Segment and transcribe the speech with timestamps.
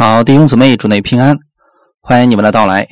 [0.00, 1.36] 好，弟兄姊妹，祝你平安，
[2.00, 2.88] 欢迎你们的到来。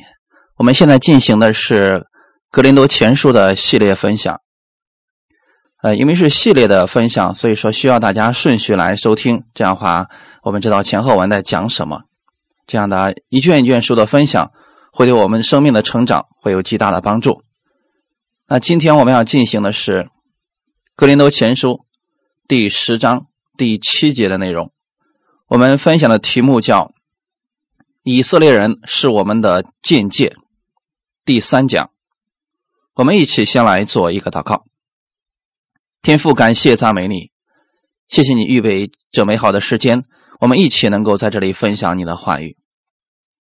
[0.57, 2.01] 我们现在进行的是
[2.51, 4.39] 《格林多前书》的系列分享。
[5.81, 10.05] 呃，因为是系列的分享，所以说需要大家顺序来收听，这样的话
[10.43, 12.03] 我们知道前后文在讲什么。
[12.67, 14.51] 这样的一卷一卷书的分享，
[14.93, 17.41] 会对我们生命的成长会有极大的帮助。
[18.47, 20.03] 那今天我们要进行的是
[20.95, 21.71] 《格林多前书》
[22.47, 23.25] 第十章
[23.57, 24.71] 第七节的内容。
[25.47, 26.91] 我们分享的题目叫
[28.03, 30.35] “以色列人是我们的境界”，
[31.25, 31.89] 第三讲。
[32.95, 34.65] 我们一起先来做一个祷告。
[36.01, 37.31] 天父，感谢赞美你，
[38.07, 40.03] 谢谢你预备这美好的时间，
[40.39, 42.57] 我们一起能够在这里分享你的话语。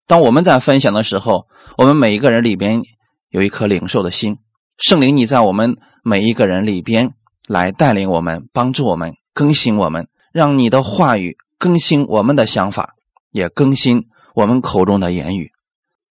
[0.07, 1.47] 当我们在分享的时候，
[1.77, 2.81] 我们每一个人里边
[3.29, 4.37] 有一颗领受的心，
[4.77, 7.13] 圣灵你在我们每一个人里边
[7.47, 11.37] 来带领我们，帮助我们，更新我们，让你的话语。
[11.57, 12.95] 更新我们的想法，
[13.31, 15.51] 也更新我们口中的言语。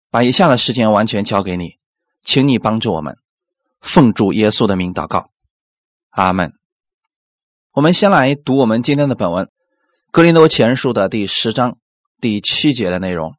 [0.09, 1.77] 把以下的时间完全交给你，
[2.21, 3.17] 请你帮助我们，
[3.81, 5.31] 奉主耶稣的名祷告，
[6.11, 6.53] 阿门。
[7.71, 9.45] 我们先来读我们今天的本文
[10.11, 11.77] 《格林多前书》的第十章
[12.21, 13.35] 第七节的内容。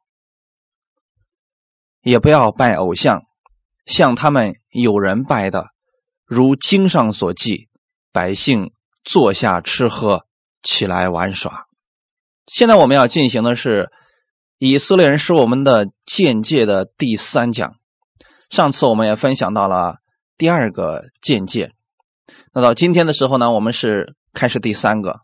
[2.01, 3.23] 也不要拜偶像，
[3.85, 5.69] 像他们有人拜的，
[6.25, 7.69] 如经上所记，
[8.11, 10.25] 百姓坐下吃喝，
[10.61, 11.65] 起来玩耍。
[12.45, 13.89] 现在我们要进行的是
[14.57, 17.75] 以色列人是我们的见解的第三讲。
[18.49, 19.97] 上次我们也分享到了
[20.37, 21.71] 第二个见解，
[22.53, 25.21] 那到今天的时候呢，我们是开始第三个。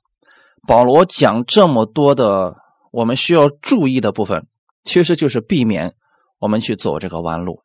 [0.68, 2.56] 保罗讲这么多的
[2.92, 4.48] 我们需要注意的部分，
[4.84, 5.94] 其实就是避免
[6.40, 7.62] 我们去走这个弯路。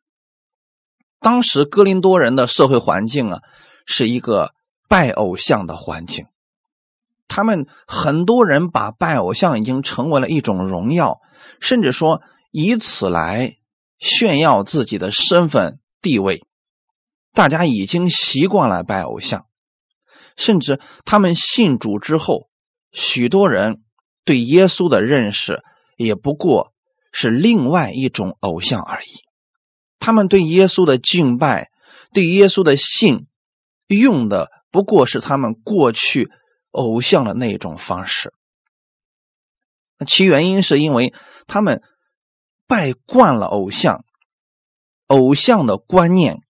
[1.19, 3.41] 当时哥林多人的社会环境啊，
[3.85, 4.53] 是一个
[4.87, 6.27] 拜偶像的环境。
[7.27, 11.19] 他们很多人把拜偶像已经成为了一种荣耀，
[11.59, 13.57] 甚至说以此来
[13.99, 16.41] 炫耀自己的身份地位。
[17.33, 19.45] 大家已经习惯了拜偶像，
[20.35, 22.49] 甚至他们信主之后，
[22.91, 23.83] 许多人
[24.25, 25.61] 对耶稣的认识
[25.97, 26.73] 也不过
[27.11, 29.09] 是另外一种偶像而已。
[29.99, 31.69] 他们对耶稣的敬拜、
[32.13, 33.27] 对耶稣的信，
[33.87, 36.29] 用的不过是他们过去。
[36.77, 38.31] 偶像的那种方式，
[40.05, 41.11] 其原因是因为
[41.47, 41.81] 他们
[42.67, 44.05] 拜惯了偶像，
[45.07, 46.43] 偶像的观念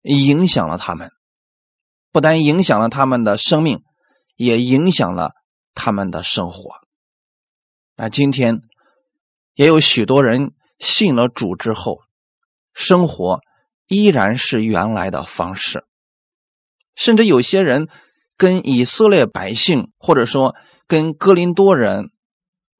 [0.00, 1.10] 影响了他们，
[2.10, 3.84] 不但影响了他们的生命，
[4.36, 5.32] 也影响了
[5.74, 6.76] 他们的生活。
[7.96, 8.62] 那今天
[9.52, 11.98] 也有许多人信了主之后，
[12.72, 13.40] 生活
[13.86, 15.84] 依然是原来的方式，
[16.94, 17.90] 甚至有些人。
[18.42, 20.56] 跟以色列百姓，或者说
[20.88, 22.10] 跟哥林多人，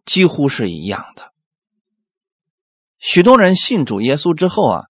[0.05, 1.33] 几乎是一样的。
[2.99, 4.87] 许多人信主耶稣之后啊，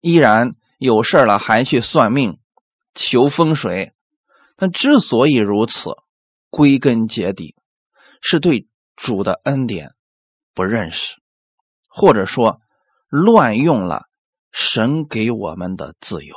[0.00, 2.38] 依然有事了还去算命、
[2.94, 3.94] 求风水。
[4.54, 5.90] 但之所以如此，
[6.50, 7.56] 归根结底
[8.20, 9.90] 是对主的恩典
[10.54, 11.16] 不认识，
[11.88, 12.60] 或者说
[13.08, 14.04] 乱用了
[14.52, 16.36] 神给我们的自由。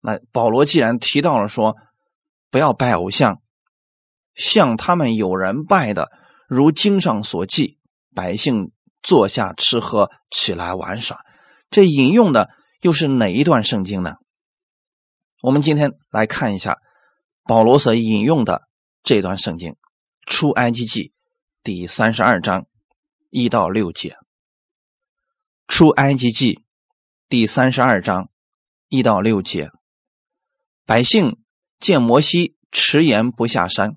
[0.00, 1.74] 那保罗既然提到了说。
[2.54, 3.42] 不要拜偶像，
[4.36, 6.12] 像他们有人拜的，
[6.46, 7.80] 如经上所记，
[8.14, 8.70] 百姓
[9.02, 11.18] 坐下吃喝，起来玩耍。
[11.68, 12.50] 这引用的
[12.80, 14.18] 又是哪一段圣经呢？
[15.42, 16.78] 我们今天来看一下
[17.42, 18.68] 保罗所引用的
[19.02, 19.72] 这段圣经，
[20.24, 21.08] 《出埃及记》
[21.64, 22.68] 第三十二章
[23.30, 24.10] 一到六节，
[25.66, 26.54] 《出埃及记》
[27.28, 28.30] 第三十二章
[28.86, 29.72] 一到六节，
[30.86, 31.40] 百姓。
[31.80, 33.96] 见摩西迟延不下山，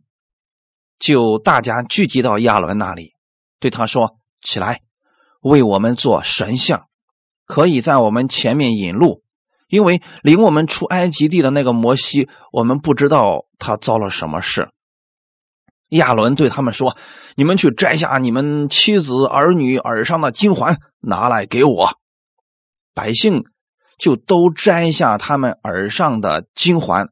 [1.00, 3.14] 就大家聚集到亚伦那里，
[3.60, 4.82] 对他说：“起来，
[5.42, 6.88] 为我们做神像，
[7.46, 9.24] 可以在我们前面引路。
[9.68, 14.70] 因为领我们出埃及地的那个摩西，我们不知道他遭了什么事。”
[15.90, 16.98] 亚伦对他们说
[17.36, 21.98] ：“你们去摘下你们妻子儿女耳上的金环，拿来给我。”
[22.94, 23.44] 百姓
[23.98, 27.10] 就都摘下他们耳上的金环。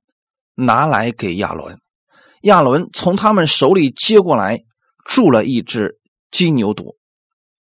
[0.55, 1.79] 拿来给亚伦，
[2.41, 4.63] 亚伦从他们手里接过来，
[5.05, 5.99] 铸了一只
[6.31, 6.95] 金牛犊，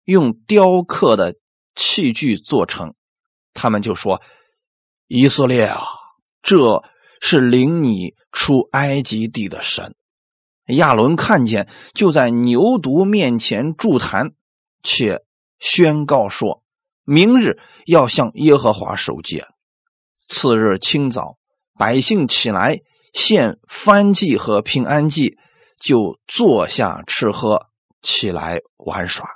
[0.05, 1.35] 用雕刻的
[1.75, 2.95] 器具做成。
[3.53, 4.23] 他们就说
[5.07, 5.83] ：“以色列啊，
[6.43, 6.83] 这
[7.21, 9.95] 是领你出埃及地的神。”
[10.67, 14.33] 亚伦看见，就在牛犊面前筑坛，
[14.83, 15.23] 且
[15.59, 16.63] 宣告说
[17.05, 19.47] ：“明日要向耶和华守节。”
[20.27, 21.37] 次日清早。
[21.77, 22.81] 百姓起来
[23.13, 25.37] 献燔祭和平安祭，
[25.79, 27.67] 就坐下吃喝，
[28.03, 29.29] 起来玩耍。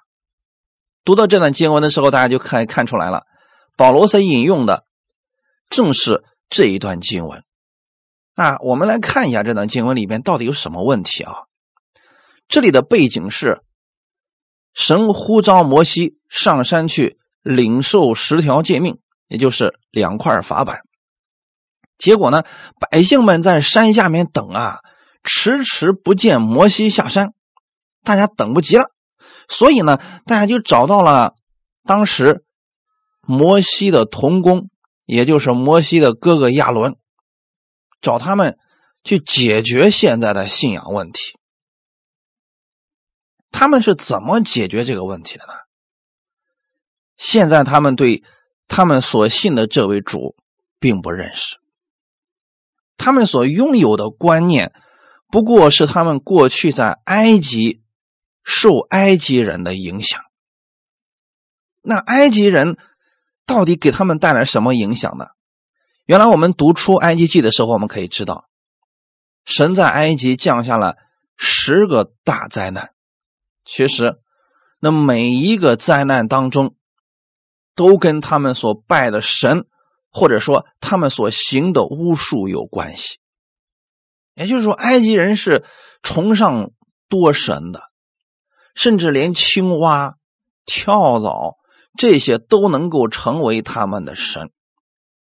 [1.05, 3.25] 读到这段经文的时候，大家就可以看出来了，
[3.76, 4.85] 保罗所引用的
[5.70, 7.44] 正是这一段经文。
[8.35, 11.32] 那我们来看一下这段经文里边到底有什么问题啊？
[12.46, 13.62] 这里的背景是
[14.75, 20.82] 神呼召摩西上山去领受十条诫命，也就是两块法板。
[21.98, 22.44] 结果呢，
[22.78, 24.78] 百姓们在山下面等啊，
[25.24, 27.34] 迟迟不见摩西下山，
[28.04, 28.92] 大家等不及了，
[29.48, 31.34] 所以呢，大家就找到了
[31.84, 32.44] 当时
[33.22, 34.70] 摩西的同工，
[35.04, 36.96] 也就是摩西的哥哥亚伦。
[38.00, 38.56] 找他们
[39.02, 41.36] 去解决现在的信仰问题。
[43.50, 45.52] 他们是怎么解决这个问题的呢？
[47.16, 48.22] 现在他们对
[48.68, 50.36] 他们所信的这位主
[50.78, 51.56] 并不认识，
[52.98, 54.74] 他们所拥有的观念
[55.30, 57.82] 不过是他们过去在埃及
[58.44, 60.20] 受埃及人的影响。
[61.80, 62.76] 那埃及人
[63.46, 65.28] 到底给他们带来什么影响呢？
[66.04, 68.48] 原来我们读出埃及记的时候，我们可以知道，
[69.44, 70.96] 神在埃及降下了
[71.36, 72.92] 十个大灾难。
[73.64, 74.18] 其实，
[74.80, 76.74] 那每一个灾难当中，
[77.74, 79.66] 都跟他们所拜的神，
[80.10, 83.19] 或者说他们所行的巫术有关系。
[84.34, 85.64] 也就是说，埃及人是
[86.02, 86.70] 崇尚
[87.08, 87.82] 多神的，
[88.75, 90.14] 甚至连青蛙、
[90.64, 91.56] 跳蚤
[91.96, 94.50] 这些都能够成为他们的神。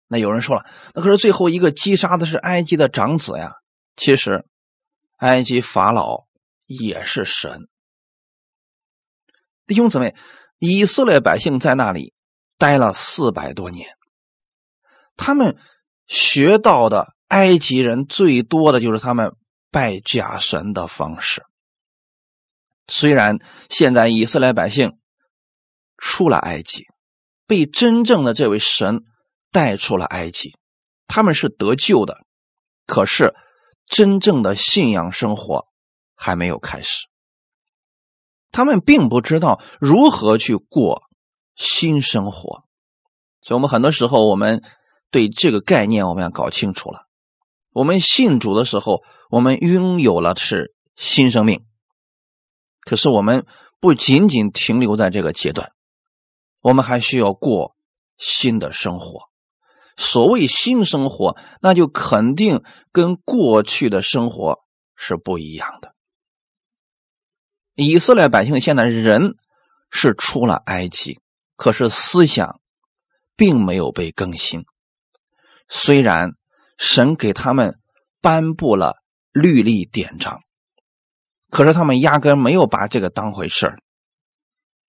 [0.08, 3.54] 那有人说了，那可是最后一个击杀的是埃及的长子呀。
[3.96, 4.46] 其实，
[5.18, 6.26] 埃及法老
[6.66, 7.70] 也是神。
[9.66, 10.14] 弟兄姊妹，
[10.60, 12.14] 以色列百姓在那里
[12.58, 13.88] 待了四百多年，
[15.16, 15.58] 他们
[16.08, 19.36] 学到的埃及人最多的就是他们
[19.72, 21.44] 拜假神的方式。
[22.88, 23.40] 虽然
[23.70, 24.98] 现在以色列百姓
[25.98, 26.86] 出了埃及，
[27.48, 29.04] 被真正的这位神。
[29.52, 30.58] 带出了埃及，
[31.08, 32.26] 他们是得救的，
[32.86, 33.34] 可是
[33.88, 35.68] 真正的信仰生活
[36.14, 37.08] 还没有开始。
[38.52, 41.04] 他们并不知道如何去过
[41.56, 42.66] 新生活，
[43.42, 44.62] 所以，我们很多时候，我们
[45.16, 47.08] 对这个概念我们要搞清楚了。
[47.72, 51.64] 我们信主的时候，我们拥有了是新生命，
[52.82, 53.46] 可是我们
[53.80, 55.72] 不仅仅停留在这个阶段，
[56.62, 57.78] 我们还需要过
[58.18, 59.30] 新的生活。
[59.96, 62.62] 所谓新生活，那就肯定
[62.92, 64.66] 跟过去的生活
[64.98, 65.96] 是不一样的。
[67.76, 69.38] 以色列百姓现在人
[69.90, 71.22] 是出了埃及，
[71.56, 72.60] 可是思想
[73.38, 74.66] 并没有被更新。
[75.68, 76.32] 虽然
[76.78, 77.80] 神给他们
[78.22, 78.98] 颁布了
[79.32, 80.42] 律例典章，
[81.50, 83.80] 可是他们压根没有把这个当回事儿。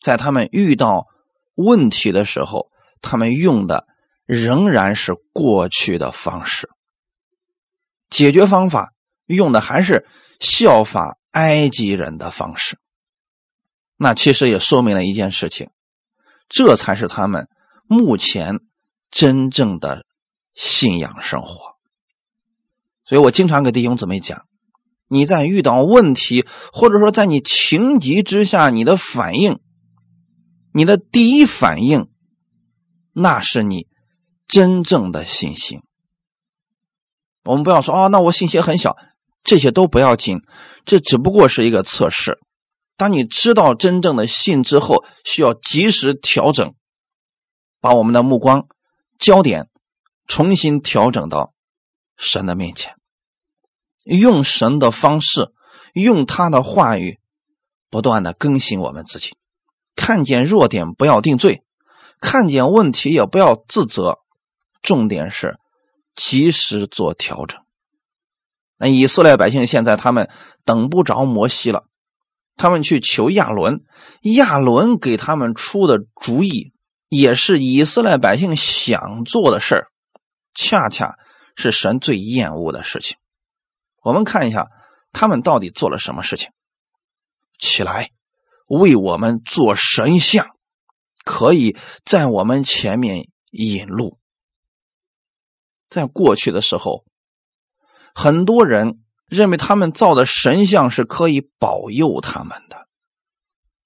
[0.00, 1.06] 在他们遇到
[1.54, 2.70] 问题的时候，
[3.00, 3.86] 他们用的。
[4.28, 6.68] 仍然是过去的方式，
[8.10, 8.92] 解决方法
[9.26, 10.04] 用的还是
[10.40, 12.76] 效法埃及人的方式。
[13.96, 15.70] 那其实也说明了一件事情，
[16.48, 17.48] 这才是他们
[17.84, 18.58] 目前
[19.12, 20.04] 真正的
[20.56, 21.76] 信仰生活。
[23.04, 24.36] 所以我经常给弟兄姊妹讲：
[25.06, 29.60] 你在遇到问题，或者说在你情急之下，你的反应，
[30.72, 32.08] 你的第一反应，
[33.12, 33.86] 那是你。
[34.48, 35.82] 真正的信心，
[37.42, 38.96] 我们不要说哦，那我信心很小，
[39.42, 40.40] 这些都不要紧，
[40.84, 42.38] 这只不过是一个测试。
[42.96, 46.74] 当你知道真正的信之后，需要及时调整，
[47.80, 48.68] 把我们的目光
[49.18, 49.68] 焦点
[50.26, 51.52] 重新调整到
[52.16, 52.94] 神的面前，
[54.04, 55.52] 用神的方式，
[55.94, 57.18] 用他的话语，
[57.90, 59.36] 不断的更新我们自己。
[59.94, 61.62] 看见弱点不要定罪，
[62.20, 64.18] 看见问题也不要自责。
[64.82, 65.58] 重点是
[66.14, 67.60] 及时做调整。
[68.76, 70.30] 那以色列百姓现在他们
[70.64, 71.86] 等不着摩西了，
[72.56, 73.80] 他们去求亚伦，
[74.22, 76.72] 亚伦给他们出的主意
[77.08, 79.88] 也是以色列百姓想做的事儿，
[80.56, 81.16] 恰恰
[81.54, 83.16] 是神最厌恶的事情。
[84.02, 84.66] 我们看一下
[85.12, 86.50] 他们到底做了什么事情。
[87.58, 88.10] 起来，
[88.66, 90.48] 为我们做神像，
[91.24, 94.18] 可以在我们前面引路。
[95.88, 97.04] 在过去的时候，
[98.14, 102.86] 很多人认为他们造的神像是可以保佑他们的。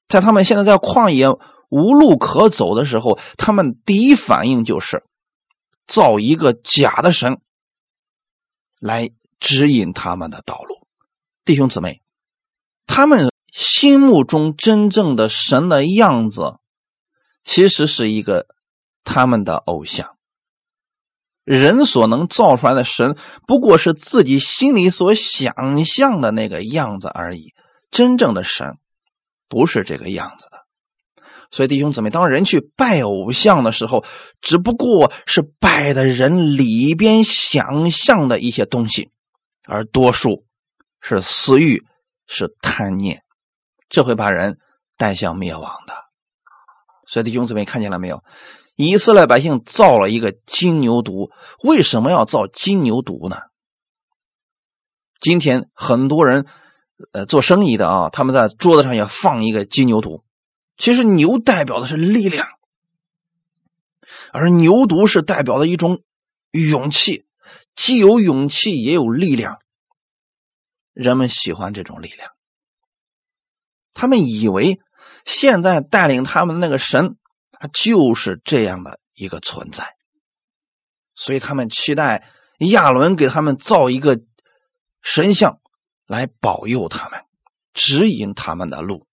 [0.09, 1.29] 在他们现在在旷野
[1.69, 5.05] 无路可走的时候，他们第一反应就是
[5.91, 7.41] 造一个假的神
[8.79, 10.87] 来指引他们的道路。
[11.45, 12.01] 弟兄姊妹，
[12.87, 16.59] 他们心目中真正的神的样子，
[17.43, 18.47] 其实是一个
[19.03, 20.17] 他们的偶像。
[21.43, 23.17] 人所能造出来的神，
[23.49, 27.53] 不过是自己心里所想象的那个样子而已。
[27.91, 28.79] 真正的神，
[29.49, 30.60] 不是这个样子的。
[31.51, 34.05] 所以弟兄姊妹，当人去拜偶像的时候，
[34.41, 39.11] 只不过是拜的人里边想象的一些东西，
[39.65, 40.45] 而多数
[41.01, 41.83] 是私欲，
[42.29, 43.23] 是贪念，
[43.89, 44.59] 这会把人
[44.97, 45.95] 带向灭亡的。
[47.09, 48.23] 所以弟兄姊妹看见了没有？
[48.77, 51.31] 以色列百姓造了一个金牛犊，
[51.65, 53.37] 为什么要造金牛犊呢？
[55.21, 56.47] 今天很多人，
[57.13, 60.23] 呃，做生意的啊，他们在桌子上也放一个金牛犊。
[60.81, 62.49] 其实牛代表的是力量，
[64.33, 66.03] 而牛犊是代表的一种
[66.53, 67.27] 勇气，
[67.77, 69.59] 既有勇气也有力量。
[70.95, 72.31] 人们喜欢这种力量，
[73.93, 74.81] 他们以为
[75.27, 77.17] 现在带领他们的那个神，
[77.53, 79.95] 他就是这样的一个存在，
[81.15, 82.27] 所以他们期待
[82.59, 84.19] 亚伦给他们造一个
[85.03, 85.61] 神像
[86.07, 87.23] 来保佑他们，
[87.75, 89.07] 指引他们的路。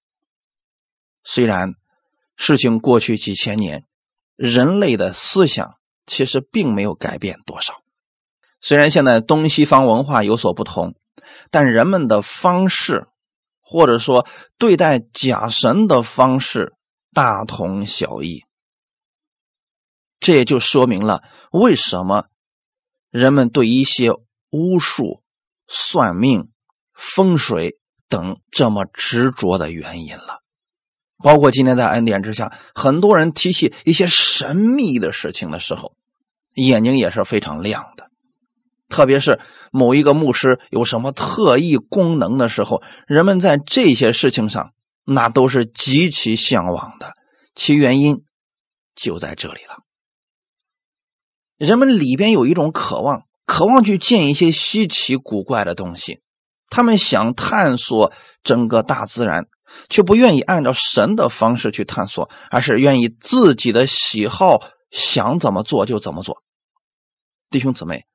[1.30, 1.74] 虽然
[2.38, 3.84] 事情过去几千年，
[4.38, 7.84] 人类的思想其实并没有改变多少。
[8.62, 10.96] 虽然现在东西方文化有所不同，
[11.52, 13.08] 但人们的方式，
[13.60, 14.26] 或者说
[14.58, 16.76] 对待假神的方式
[17.12, 18.46] 大同小异。
[20.22, 22.28] 这也就说明了为什么
[23.10, 24.12] 人们对一些
[24.50, 25.22] 巫术、
[25.68, 26.54] 算命、
[26.94, 30.42] 风水等这么执着的原因了。
[31.18, 35.94] 包括今天在恩典之下，很多人提起一些神秘的事情的时候，
[36.54, 38.12] 眼睛也是非常亮的。
[38.88, 39.40] 特别是
[39.72, 47.14] 某一个牧师有什么特异功能的时候，人们在这些事情上那都是极其向往的。
[47.56, 48.24] 其原因
[48.96, 49.84] 就在这里了。
[51.58, 56.22] 人们里边有一种渴望，渴望去见一些稀奇古怪的东西，
[56.70, 59.48] 他们想探索整个大自然。
[59.90, 66.44] 却不愿意按照神的方式去探索，而是愿意自己的喜好，想怎么做就怎么做。
[67.50, 68.06] 弟兄姊妹，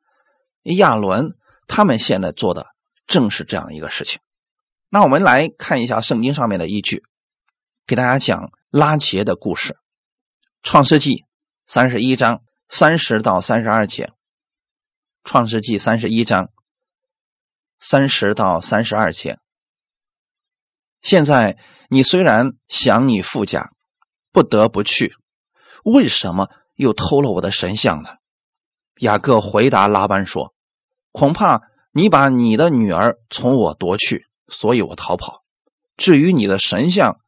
[0.65, 2.67] 亚伦他们现在做的
[3.07, 4.21] 正是这样一个事情。
[4.89, 7.03] 那我们来看一下圣经上面的依据，
[7.87, 9.73] 给大家讲拉结的故事，
[10.63, 11.17] 《创世纪》
[11.67, 14.05] 三十一章三十到三十二节，
[15.25, 16.51] 《创世纪》三十一章
[17.79, 19.39] 三十到三十二节。
[21.03, 23.73] 现在你虽然想你父家，
[24.31, 25.15] 不得不去，
[25.85, 28.11] 为什么又偷了我的神像呢？
[29.01, 30.55] 雅各回答拉班说
[31.11, 35.43] ：“恐怕你把你的女儿从我夺去，所以我逃跑。
[35.97, 37.19] 至于你的神像，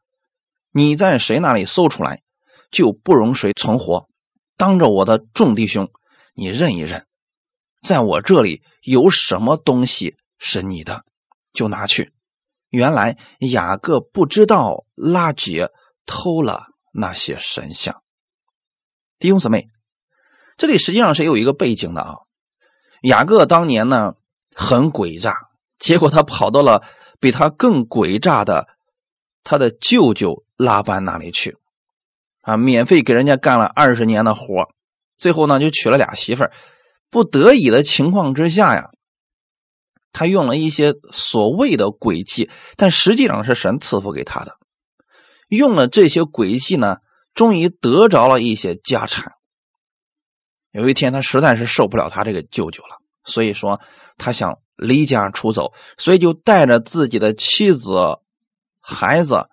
[0.71, 2.23] 你在谁那里搜出来，
[2.71, 4.09] 就不容谁存活。
[4.57, 5.91] 当着我的众弟兄，
[6.33, 7.07] 你认一认，
[7.83, 11.05] 在我这里有什么东西是你的，
[11.53, 12.13] 就拿去。”
[12.75, 15.71] 原来雅各不知道拉杰
[16.07, 18.03] 偷了那些神像。
[19.21, 19.69] 弟兄姊妹，
[20.57, 22.17] 这里实际上是有一个背景的啊。
[23.03, 24.15] 雅各当年呢
[24.57, 25.37] 很诡诈，
[25.79, 26.83] 结果他跑到了
[27.21, 28.67] 比他更诡诈的
[29.45, 31.57] 他的舅舅拉班那里去，
[32.41, 34.69] 啊，免费给人家干了二十年的活，
[35.17, 36.53] 最后呢就娶了俩媳妇儿。
[37.09, 38.91] 不得已的情况之下呀。
[40.15, 44.53] 他用了一些所谓的诡计，但实际上是神赐福给他的。
[45.49, 46.99] 用了这些诡计呢，
[47.35, 49.33] 终于得着了一些家产。
[50.71, 53.81] 有一天，他实在是受不了他这个舅舅了，所以说
[54.17, 58.19] 他想离家出走，所以就带着自己的妻子、
[58.81, 59.49] 孩子，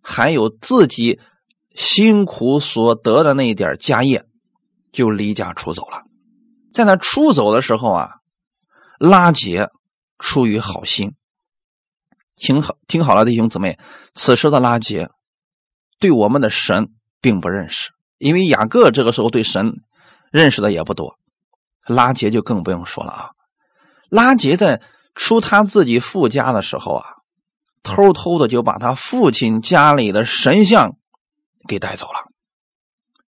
[0.00, 1.20] 还有自己
[1.74, 4.24] 辛苦所得的那一点家业，
[4.92, 6.02] 就离家出走了。
[6.72, 8.10] 在他出走的时候啊，
[9.00, 9.68] 拉杰。
[10.24, 11.12] 出于好心，
[12.34, 13.78] 听好听好了，弟兄姊妹，
[14.14, 15.10] 此时的拉杰
[16.00, 16.88] 对我们的神
[17.20, 19.74] 并不认识，因为雅各这个时候对神
[20.32, 21.18] 认识的也不多，
[21.86, 23.30] 拉杰就更不用说了啊。
[24.08, 24.80] 拉杰在
[25.14, 27.04] 出他自己父家的时候啊，
[27.82, 30.96] 偷偷的就把他父亲家里的神像
[31.68, 32.32] 给带走了。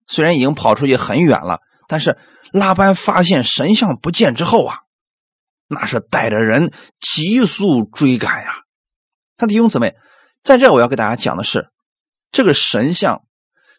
[0.07, 2.17] 虽然已经跑出去很远了，但是
[2.51, 4.79] 拉班发现神像不见之后啊。
[5.67, 8.63] 那是带着人急速追赶呀！
[9.35, 9.95] 他弟兄姊妹，
[10.41, 11.69] 在这我要给大家讲的是，
[12.31, 13.23] 这个神像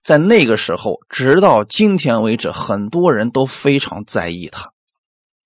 [0.04, 4.72] 在那个时候，直到今天为止，很多人都非常在意它，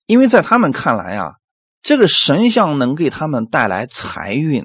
[0.06, 1.34] 因为在他们看来啊，
[1.82, 4.64] 这个神像能给他们带来财运，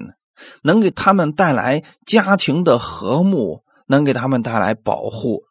[0.62, 5.44] 能给他们带来家庭的和睦，能给他们带来保护，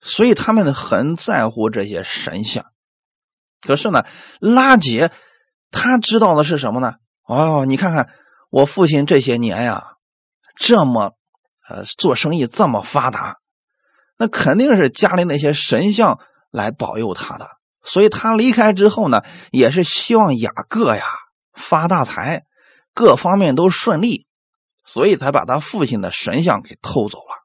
[0.00, 2.66] 所以他们很在乎这些神像。
[3.62, 4.04] 可是呢，
[4.40, 5.10] 拉杰
[5.70, 6.94] 他知道的是什么呢？
[7.26, 8.10] 哦，你看看
[8.50, 9.92] 我父亲这些年呀，
[10.56, 11.12] 这么
[11.68, 13.36] 呃做生意这么发达，
[14.18, 16.18] 那肯定是家里那些神像
[16.50, 17.48] 来保佑他的。
[17.82, 21.04] 所以他离开之后呢，也是希望雅各呀
[21.54, 22.44] 发大财，
[22.94, 24.26] 各方面都顺利，
[24.84, 27.36] 所以才把他父亲的神像给偷走了。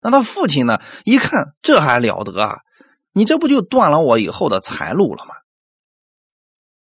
[0.00, 2.58] 那他父亲呢，一看这还了得啊！
[3.12, 5.34] 你这不就断了我以后的财路了吗？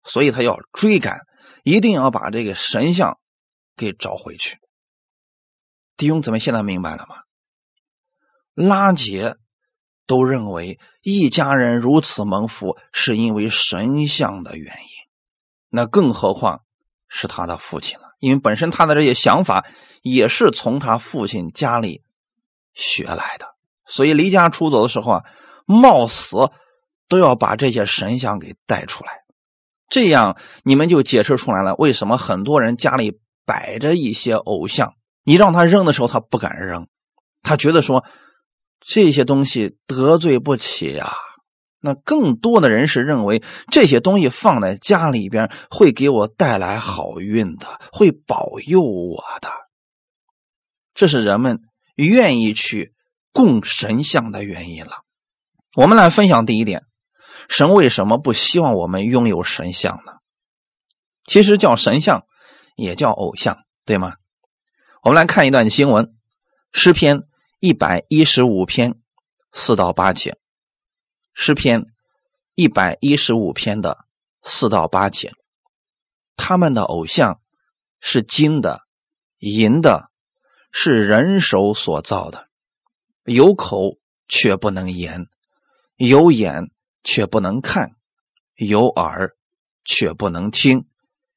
[0.03, 1.19] 所以他要追赶，
[1.63, 3.19] 一定要把这个神像
[3.75, 4.59] 给找回去。
[5.97, 7.17] 弟兄姊妹，现在明白了吗？
[8.53, 9.35] 拉杰。
[10.05, 14.89] 都认为一家人如此蒙福是因为神像的原因，
[15.69, 16.59] 那更何况
[17.07, 18.09] 是他的父亲了？
[18.19, 19.65] 因为本身他的这些想法
[20.01, 22.03] 也是从他父亲家里
[22.73, 23.55] 学来的，
[23.85, 25.23] 所以离家出走的时候啊，
[25.65, 26.51] 冒死
[27.07, 29.22] 都要把这些神像给带出来。
[29.93, 36.87] 这样你们就解释出来了，为什么很多人家里摆着一些偶像，你让他扔的时候他不敢扔，
[37.43, 38.03] 他觉得说。
[38.85, 41.13] 这些东西得罪不起呀。
[41.79, 49.49] 那更多的人是认为这些东西放在家里边会给我带来好运的，会保佑我的。
[50.93, 51.61] 这是人们
[51.95, 52.93] 愿意去
[53.31, 55.03] 供神像的原因了。
[55.77, 56.83] 我们来分享第一点：
[57.49, 60.13] 神为什么不希望我们拥有神像呢？
[61.25, 62.25] 其实叫神像，
[62.75, 64.15] 也叫偶像，对吗？
[65.01, 66.15] 我们来看一段经文，
[66.71, 67.23] 诗篇。
[67.65, 68.99] 一百一十五篇
[69.53, 70.37] 四到八节，
[71.33, 71.85] 诗篇
[72.55, 73.99] 一百一十五篇的
[74.43, 75.31] 四到八节，
[76.35, 77.39] 他们的偶像
[78.01, 78.81] 是金的、
[79.37, 80.09] 银的，
[80.73, 82.49] 是人手所造的，
[83.23, 83.97] 有口
[84.27, 85.27] 却不能言，
[85.95, 86.69] 有眼
[87.03, 87.95] 却不能看，
[88.55, 89.35] 有耳
[89.83, 90.87] 却不能听，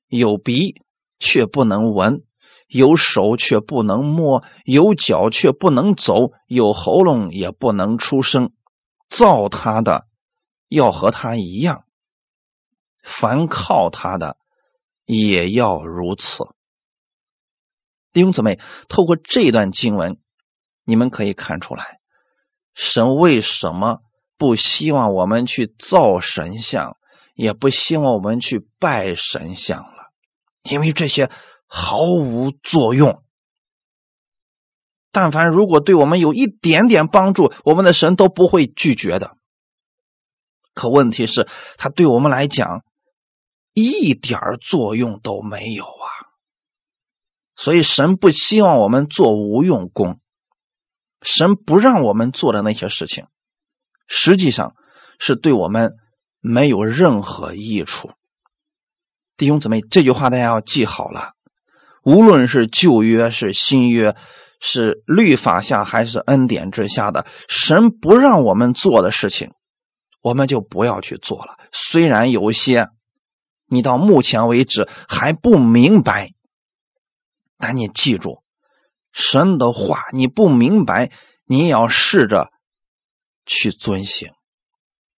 [0.08, 0.82] 有鼻
[1.18, 2.22] 却不能闻。
[2.68, 8.52] 有手却不能摸，有脚却不能走，有喉咙也不能出声。
[9.08, 10.08] 造他的
[10.68, 11.84] 要和他一样，
[13.04, 14.36] 凡靠他的
[15.04, 16.42] 也要如此。
[18.12, 20.18] 弟兄姊妹，透过这段经文，
[20.82, 22.00] 你们可以看出来，
[22.74, 24.02] 神为什么
[24.36, 26.96] 不希望我们去造神像，
[27.34, 30.12] 也不希望我们去拜神像了，
[30.70, 31.30] 因为这些。
[31.68, 33.24] 毫无作用。
[35.10, 39.36] 但凡如果对我们有一点点帮助，我们的神都不会拒绝的。
[40.74, 42.84] 可问题是，他对我们来讲
[43.74, 46.06] 一点作用都没有啊！
[47.56, 50.20] 所以神不希望我们做无用功，
[51.20, 53.26] 神不让我们做的那些事情，
[54.06, 54.74] 实际上
[55.18, 55.94] 是对我们
[56.40, 58.10] 没有任何益处。
[59.36, 61.32] 弟兄姊妹，这句话大家要记好了。
[62.02, 64.16] 无论是旧约是新约，
[64.60, 69.52] 是律法下还是恩典之下的，神不让我们做的事情，
[70.22, 71.58] 我们就不要去做了。
[71.72, 72.88] 虽然有些
[73.66, 76.30] 你到目前为止还不明白，
[77.58, 78.42] 但你记住，
[79.12, 81.10] 神的话你不明白，
[81.44, 82.52] 你也要试着
[83.46, 84.32] 去遵行。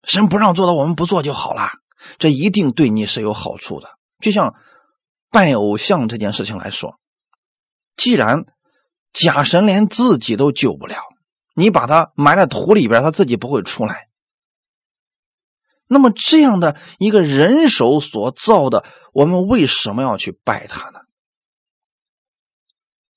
[0.04, 1.70] 神不让做的，我们不做就好了，
[2.18, 3.98] 这一定对你是有好处的。
[4.20, 4.54] 就像。
[5.30, 6.98] 拜偶像这件事情来说，
[7.96, 8.46] 既然
[9.12, 10.96] 假神连自己都救不了，
[11.54, 14.08] 你把他埋在土里边，他自己不会出来。
[15.86, 21.00] 那么这样的一个人手所造的，我们为什么要去拜他呢？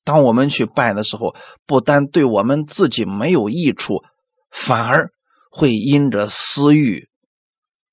[0.03, 1.33] 当我们去拜的时候，
[1.65, 4.03] 不单对我们自己没有益处，
[4.51, 5.11] 反而
[5.49, 7.09] 会因着私欲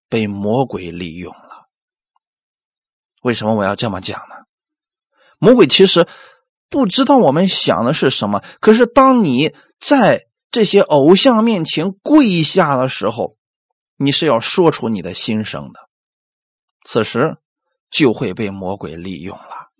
[0.08, 1.68] 被魔鬼利用了。
[3.22, 4.34] 为什么我要这么讲呢？
[5.38, 6.06] 魔鬼其实
[6.68, 13.36] 不知道我们想的是什么，可是当你在这些偶像面前跪下的时候，
[13.96, 15.88] 你是要说出你的心声的，
[16.84, 17.38] 此时
[17.90, 19.70] 就会被魔鬼利用了。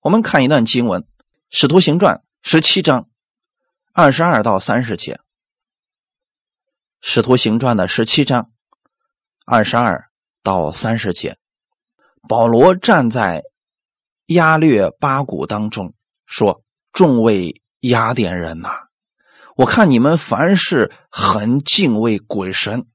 [0.00, 1.02] 我们看一段经文，
[1.50, 3.08] 《使徒行传》十七章
[3.92, 5.14] 二十二到三十节，
[7.00, 8.50] 《使徒行传》的十七章
[9.44, 10.06] 二十二
[10.42, 11.36] 到三十节。
[12.28, 13.42] 保罗站在
[14.26, 15.94] 亚略巴谷当中，
[16.26, 18.70] 说：“众位雅典人呐，
[19.54, 22.86] 我看你们凡事很敬畏鬼神。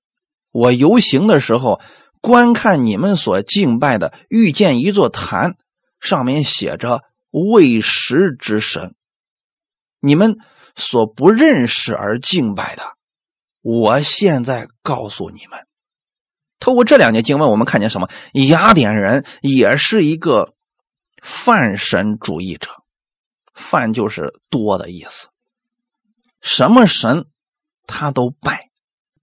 [0.52, 1.80] 我游行的时候，
[2.20, 5.56] 观看你们所敬拜的，遇见一座坛，
[6.02, 8.94] 上面写着未食之神，
[10.02, 10.38] 你们
[10.76, 12.84] 所不认识而敬拜的，
[13.62, 15.68] 我现在告诉你们。
[16.60, 18.10] 透过这两节经文，我们看见什么？
[18.34, 20.54] 雅典人也是一个
[21.22, 22.70] 泛神主义者，
[23.54, 25.30] 泛就是多的意思，
[26.40, 27.26] 什么神
[27.88, 28.70] 他都拜，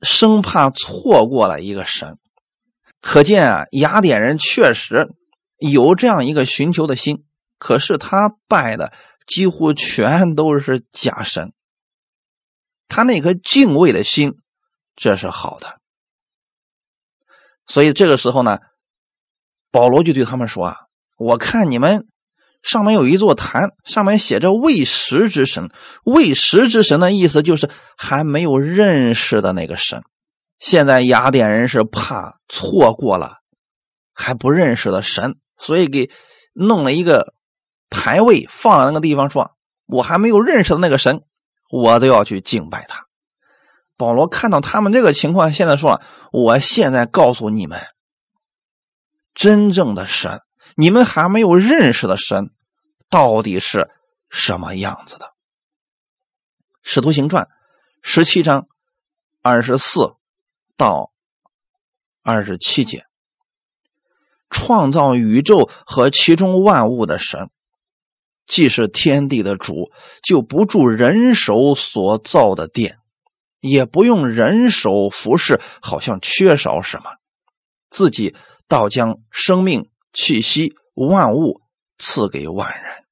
[0.03, 2.19] 生怕错过了一个神。
[3.01, 5.09] 可见啊，雅典人确实
[5.59, 7.25] 有这样一个寻求的心，
[7.57, 8.93] 可是他拜的
[9.29, 11.53] 几乎全都是假神。
[12.89, 14.35] 他那颗敬畏的心，
[14.97, 15.79] 这是好的。
[17.67, 18.59] 所以这个时候呢，
[19.71, 20.77] 保罗就对他们说：“啊，
[21.19, 22.09] 我看你们
[22.63, 25.71] 上面有一座坛，上面写着‘未识之神’。
[26.03, 30.03] 未识之神的意思就是还没有认识的那个神。
[30.59, 33.37] 现在雅典人是怕错过了
[34.13, 36.11] 还不认识的神，所以给
[36.53, 37.35] 弄了一个
[37.91, 39.53] 牌位放在那个地方，说
[39.87, 41.21] 我还没有认识的那个神，
[41.69, 43.07] 我都要去敬拜他。”
[43.97, 46.01] 保罗看到他们这个情况，现在说
[46.33, 47.81] ：“我现在告诉你们，
[49.35, 50.41] 真正的神，
[50.77, 52.51] 你们还没有认识的神，
[53.11, 53.91] 到底是
[54.31, 55.27] 什么样子的？”
[56.83, 57.45] 《使徒行传》
[58.03, 58.69] 十七章
[59.43, 60.15] 二十四
[60.77, 61.11] 到
[62.23, 63.05] 二十七节，
[64.49, 67.51] 创造宇宙和其中万物的神，
[68.49, 72.97] 既是天地的主，就不住人手所造的殿。
[73.61, 77.11] 也不用人手服侍，好像缺少什么，
[77.91, 78.37] 自己
[78.69, 81.61] 倒将生命气息万物
[81.99, 83.05] 赐给万人。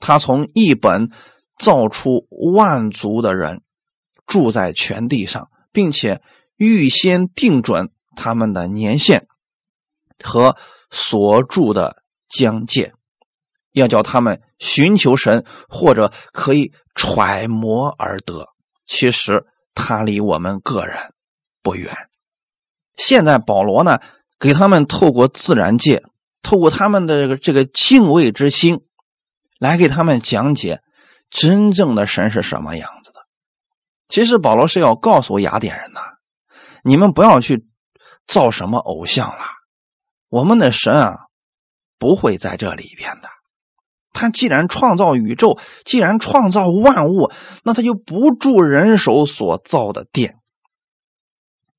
[0.00, 1.10] 他从一本
[1.58, 3.60] 造出万族的人，
[4.26, 6.22] 住在全地上，并且
[6.56, 9.28] 预先定准他们的年限
[10.24, 10.56] 和
[10.90, 12.94] 所住的疆界，
[13.72, 18.48] 要叫他们寻求神，或者可以揣摩而得。
[18.86, 19.46] 其实。
[19.74, 21.14] 他离我们个人
[21.62, 21.96] 不远。
[22.94, 24.00] 现在保罗呢，
[24.38, 26.02] 给他们透过自然界，
[26.42, 28.84] 透过他们的这个这个敬畏之心，
[29.58, 30.82] 来给他们讲解
[31.30, 33.20] 真正的神是什么样子的。
[34.08, 36.00] 其实保罗是要告诉雅典人呐，
[36.84, 37.64] 你们不要去
[38.26, 39.46] 造什么偶像了，
[40.28, 41.14] 我们的神啊，
[41.98, 43.30] 不会在这里边的。
[44.12, 47.32] 他既然创造宇宙，既然创造万物，
[47.64, 50.36] 那他就不住人手所造的殿，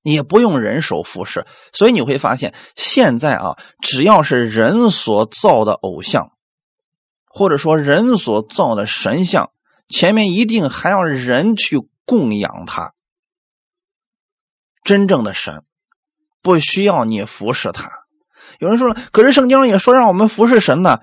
[0.02, 1.46] 也不用人手服侍。
[1.72, 6.32] 所以你会发现，现在啊，只要是人所造的偶像，
[7.28, 9.52] 或者说人所造的神像，
[9.88, 12.93] 前面一定还要人去供养他。
[14.84, 15.63] 真正的神
[16.41, 17.89] 不需要你服侍他。
[18.60, 21.00] 有人说了，可是圣经也说让我们服侍神呢。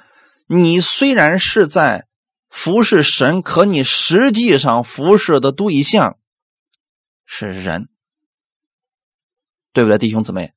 [0.53, 2.09] 你虽然是在
[2.49, 6.19] 服侍神，可你实际上服侍的对象
[7.25, 7.89] 是人，
[9.73, 10.53] 对不对，弟兄姊妹？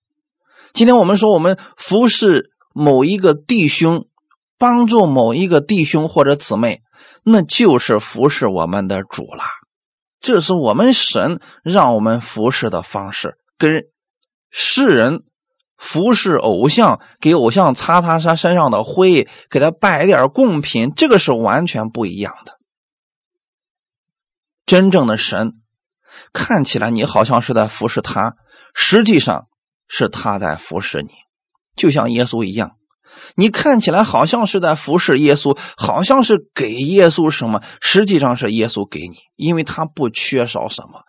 [0.73, 4.07] 今天我们说我们服侍某一个弟兄，
[4.57, 6.81] 帮助某一个弟兄或者姊妹，
[7.23, 9.43] 那就是服侍我们的主了。
[10.19, 13.83] 这是我们神让我们服侍的方式，跟
[14.49, 15.23] 世人。
[15.77, 22.59] 服侍偶像，给偶像擦擦他身上的灰，给他摆点贡品，这个是完全不一样的。
[24.65, 25.53] 真正的神，
[26.31, 28.35] 看起来你好像是在服侍他，
[28.73, 29.47] 实际上
[29.87, 31.09] 是他在服侍你，
[31.75, 32.77] 就像耶稣一样。
[33.35, 41.03] 你看起来好像是在服侍耶稣，好像是给耶稣什么，实际上是耶稣给你，因为他不缺少什么，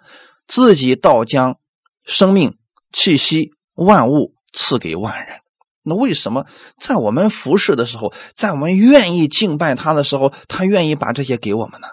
[0.46, 1.57] 自己倒将
[2.05, 2.59] 生命、
[2.92, 4.34] 气息、万物。
[4.55, 5.40] 赐给万人，
[5.83, 6.47] 那为什么
[6.81, 11.88] 在我们服侍的时候，在我们愿意敬拜他的时候，他愿意把这些给我们呢？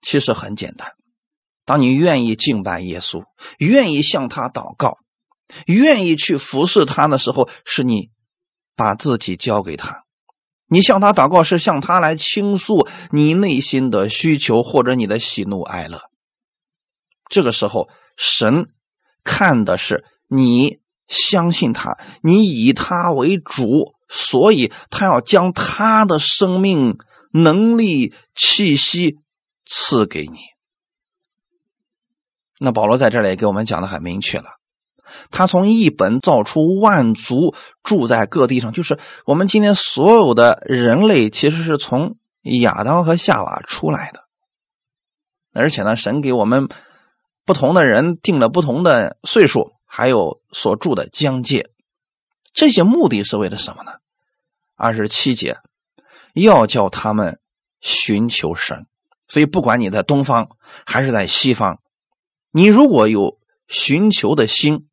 [0.00, 0.92] 其实很简单，
[1.64, 3.24] 当你愿意敬拜耶稣，
[3.58, 4.98] 愿意向他祷告，
[5.66, 8.10] 愿意去服侍他的时候，是你
[8.76, 10.04] 把自己交给他，
[10.68, 16.00] 你向他祷告是向他来倾诉你内心的需求或者你的喜怒哀乐。
[17.28, 18.68] 这个时候，神
[19.24, 20.83] 看的是你。
[21.06, 26.98] 相信他，你以他为主，所以他要将他的生命、
[27.32, 29.18] 能力、气息
[29.66, 30.38] 赐给你。
[32.60, 34.46] 那保罗在这里给我们讲的很明确了，
[35.30, 42.16] 他从一本造出万族，住在各地上，就是我们今天所有的人类，其实是从
[42.60, 44.24] 亚当和夏娃出来的，
[45.52, 46.68] 而且呢，神给我们
[47.44, 49.73] 不同的人定了不同的岁数。
[49.96, 51.70] 还有所住的疆界，
[52.52, 53.92] 这些目的是为了什么呢？
[54.74, 55.58] 二十七节，
[56.32, 57.38] 要叫他们
[57.80, 58.88] 寻求神。
[59.28, 60.48] 所以，不管你在东方
[60.84, 61.78] 还是在西方，
[62.50, 64.88] 你如果有寻求的心，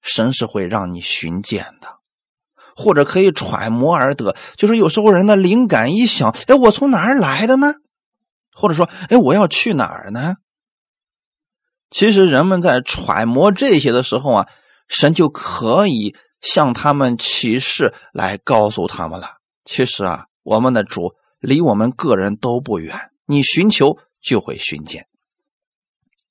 [0.00, 1.98] 神是会让你寻见的，
[2.74, 4.34] 或者可以揣摩而得。
[4.56, 7.74] 就是有时候人的灵感一想，哎，我从哪儿来的呢？
[8.54, 10.36] 或者说，哎，我要去哪儿呢？
[11.94, 14.48] 其实人们在揣摩这些的时候啊，
[14.88, 19.36] 神就可以向他们启示来告诉他们了。
[19.64, 25.06] 其实啊，我们的主离我们个人都不远，你寻求就会寻见。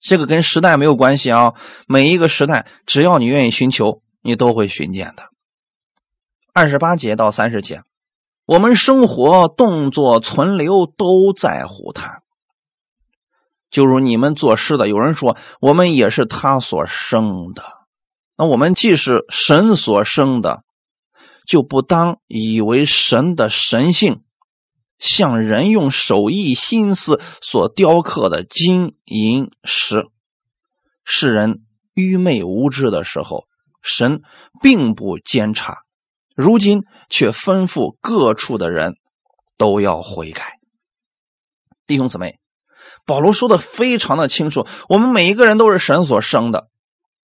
[0.01, 1.53] 这个跟时代没有关系啊，
[1.87, 5.29] 每一个时代，只要你愿意寻求，你都会寻见的。
[6.53, 7.83] 二十八节到三十节，
[8.45, 12.22] 我们生活、动作、存留都在乎他。
[13.73, 17.63] 就如你们作诗的，有人说我们也是他所生的，
[18.37, 20.63] 那我们既是神所生的，
[21.47, 24.21] 就不当以为神的神性
[24.99, 30.05] 像人用手艺心思所雕刻的金银石。
[31.03, 31.63] 世人
[31.95, 33.45] 愚昧无知的时候，
[33.81, 34.21] 神
[34.61, 35.79] 并不监察，
[36.35, 38.97] 如今却吩咐各处的人
[39.57, 40.59] 都要悔改。
[41.87, 42.42] 弟兄姊妹。
[43.05, 46.67] 保罗说的非常的清楚，我们每一个人都是神所生的，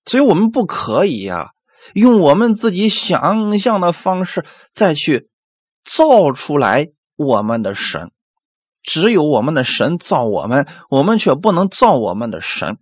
[0.06, 1.52] 所以我们不可以呀，
[1.94, 5.30] 用我们自己想象的方式再去
[5.86, 8.12] 造出来我们的神。
[8.82, 12.78] 只有我们的神造我们，我们却不能造我们的神。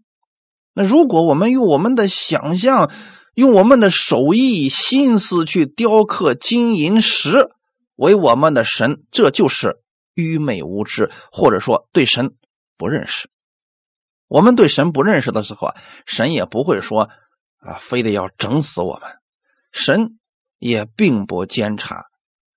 [0.74, 2.92] 那如果我们用我们的想象，
[3.34, 7.50] 用我们的手艺心思去雕刻金银石
[7.96, 9.78] 为我们的神，这就是
[10.14, 12.36] 愚昧无知，或者说对神。
[12.78, 13.30] 不认识，
[14.28, 17.10] 我们对神不认识的时候啊，神也不会说
[17.58, 19.10] 啊，非得要整死我们。
[19.72, 20.20] 神
[20.60, 22.06] 也并不监察，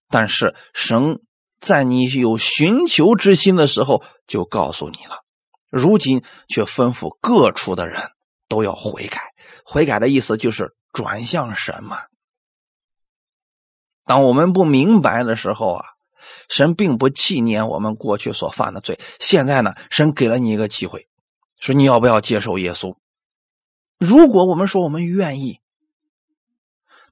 [0.09, 1.21] 但是神
[1.61, 5.25] 在你有寻求之心的时候就告诉你了。
[5.71, 8.03] 如今却吩咐各处的人
[8.49, 9.33] 都要悔改，
[9.65, 12.03] 悔改的意思就是转向神嘛。
[14.05, 15.85] 当我们不明白的时候啊。
[16.49, 18.99] 神并不纪念我们过去所犯的罪。
[19.19, 21.09] 现在呢，神给了你一个机会，
[21.59, 22.97] 说你要不要接受耶稣？
[23.99, 25.61] 如果我们说我们愿意，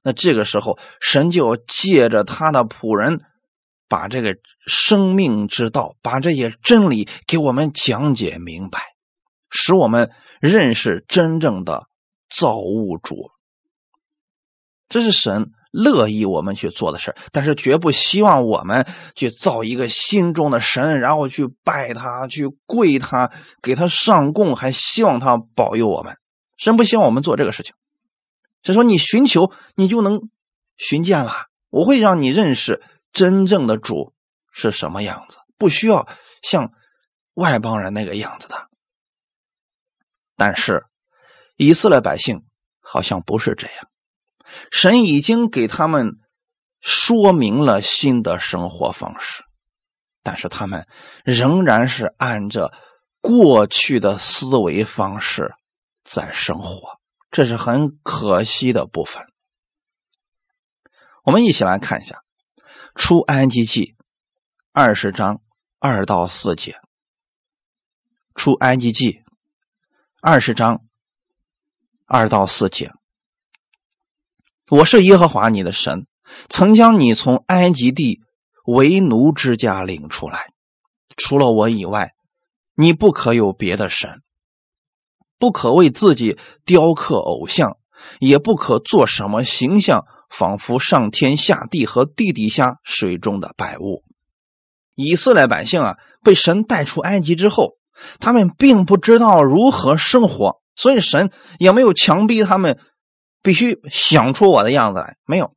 [0.03, 3.21] 那这个时候神就要借着他的仆人，
[3.87, 8.79] 把这个生命之道，把这些真理给我们讲解明白，
[9.49, 11.87] 使我们认识真正的
[12.29, 13.31] 造物主。
[14.87, 15.51] 这是神。
[15.71, 26.15] 乐意我们去做的事但是绝不希望我们去造一个心中的神，然后去拜他，去跪他，给他上供，还希望他保佑我们。
[26.57, 27.73] 神不希望我们做这个事情。
[28.63, 30.29] 所以说，你寻求，你就能
[30.75, 31.45] 寻见了。
[31.69, 32.81] 我会让你认识
[33.13, 34.13] 真正的主
[34.51, 36.07] 是什么样子，不需要
[36.41, 36.71] 像
[37.35, 38.67] 外邦人那个样子的。
[40.35, 40.85] 但是
[41.57, 42.43] 以色列百姓
[42.81, 43.87] 好像不是这样。
[44.71, 46.11] 神已经给他们
[46.81, 49.43] 说明了新的生活方式，
[50.23, 50.87] 但是他们
[51.23, 52.73] 仍然是按着
[53.21, 55.53] 过去的思维方式
[56.03, 56.99] 在生活，
[57.31, 59.23] 这是很可惜的部分。
[61.23, 62.23] 我们一起来看一下
[62.95, 63.85] 《出埃及记》
[64.71, 65.41] 二十章
[65.79, 66.71] 二到四节，
[68.35, 69.11] 《出埃及记》
[70.21, 70.85] 二十章
[72.05, 72.91] 二到四节。
[74.69, 76.05] 我是耶和华你的神，
[76.47, 78.19] 曾将你从埃及地
[78.67, 80.51] 为奴之家领出来。
[81.17, 82.11] 除了我以外，
[82.75, 84.21] 你不可有别的神，
[85.39, 87.77] 不可为自己雕刻偶像，
[88.19, 94.03] 也不可做什么形象，仿佛上天下地和地底下水中的百物。
[94.93, 97.71] 以色列百姓啊，被神带出埃及之后，
[98.19, 102.79] 他们并不知道如何生活，所以神也没有强逼他们。
[103.41, 105.53] 必须想出我的样子来，没有，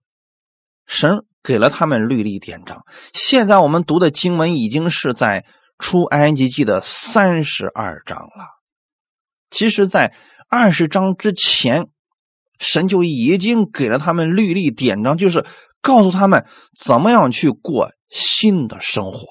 [0.86, 2.84] 神给了他们律例典章。
[3.12, 5.44] 现在我们读的经文已经是在
[5.78, 8.62] 出埃及记的三十二章了。
[9.50, 10.14] 其实，在
[10.48, 11.88] 二十章之前，
[12.58, 15.44] 神就已经给了他们律例典章，就是
[15.80, 16.46] 告诉他们
[16.78, 19.26] 怎么样去过新的生活。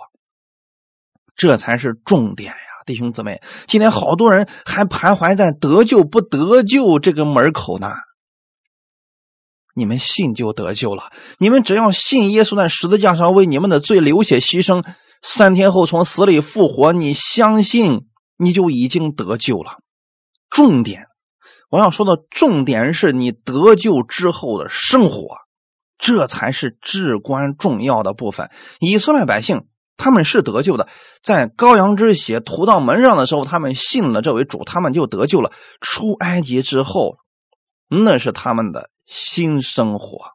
[1.35, 3.41] 这才是重点呀，弟兄姊妹！
[3.65, 7.93] 今天好多人还徘徊在得救不得救这个门口呢。
[9.75, 11.11] 你们信就得救了。
[11.37, 14.85] 你们只要信耶稣在十字架上为你们的罪流血牺牲，
[15.21, 18.07] 三天后从死里复活，你相信
[18.37, 19.77] 你就已经得救了。
[20.49, 21.05] 重点，
[21.69, 25.37] 我要说的重点是你得救之后的生活，
[25.97, 28.49] 这才是至关重要的部分。
[28.79, 30.89] 以色列百姓他们是得救的，
[31.23, 35.51] 在羔羊之血涂到门上的时候，他们信了这位主，他们就得救了。
[35.79, 37.17] 出埃及之后，
[37.87, 40.31] 那是他们的新生活。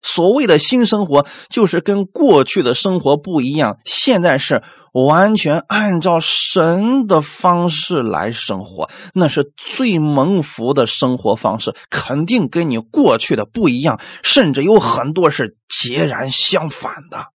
[0.00, 17.28] 所谓的新生活，就是跟过去的生活不一样，现在是完全按照神的方式来生活，那是最蒙福的生活方式，肯定跟你过去的不一样，甚至有很多是截然相反的。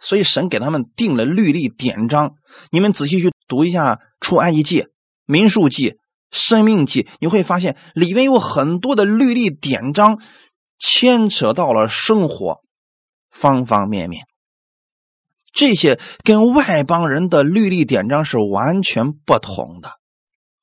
[0.00, 2.36] 所以神给他们定了律例典章，
[2.70, 4.80] 你们仔细去读一下《出埃及记》
[5.26, 5.90] 《民数记》
[6.30, 10.20] 《生命记》，你会发现里面有很多的律例典章，
[10.78, 12.60] 牵扯到了生活
[13.30, 14.26] 方方面面。
[15.52, 19.92] 这些跟外邦人的律例典章是完全不同的，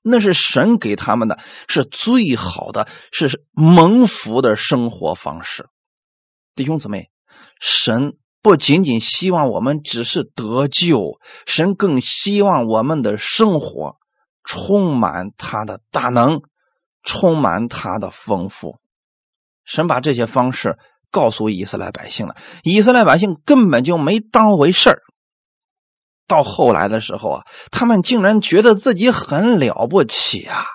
[0.02, 5.68] 那是神给他们的，是最好的，是蒙福的生活方式。
[6.56, 7.10] 弟兄姊妹，
[7.60, 8.18] 神。
[8.42, 13.96] 不仅仅希望我们只是得救，神更希望我们的生活
[14.46, 16.42] 充满他的大能，
[17.04, 18.78] 充满他的丰富。
[19.64, 20.78] 神把这些方式
[21.12, 25.02] 告诉以色列百姓了，以色列百姓根本就没当回事儿。
[26.28, 30.66] 到后来的时候啊，他们竟然觉得自己很了不起啊！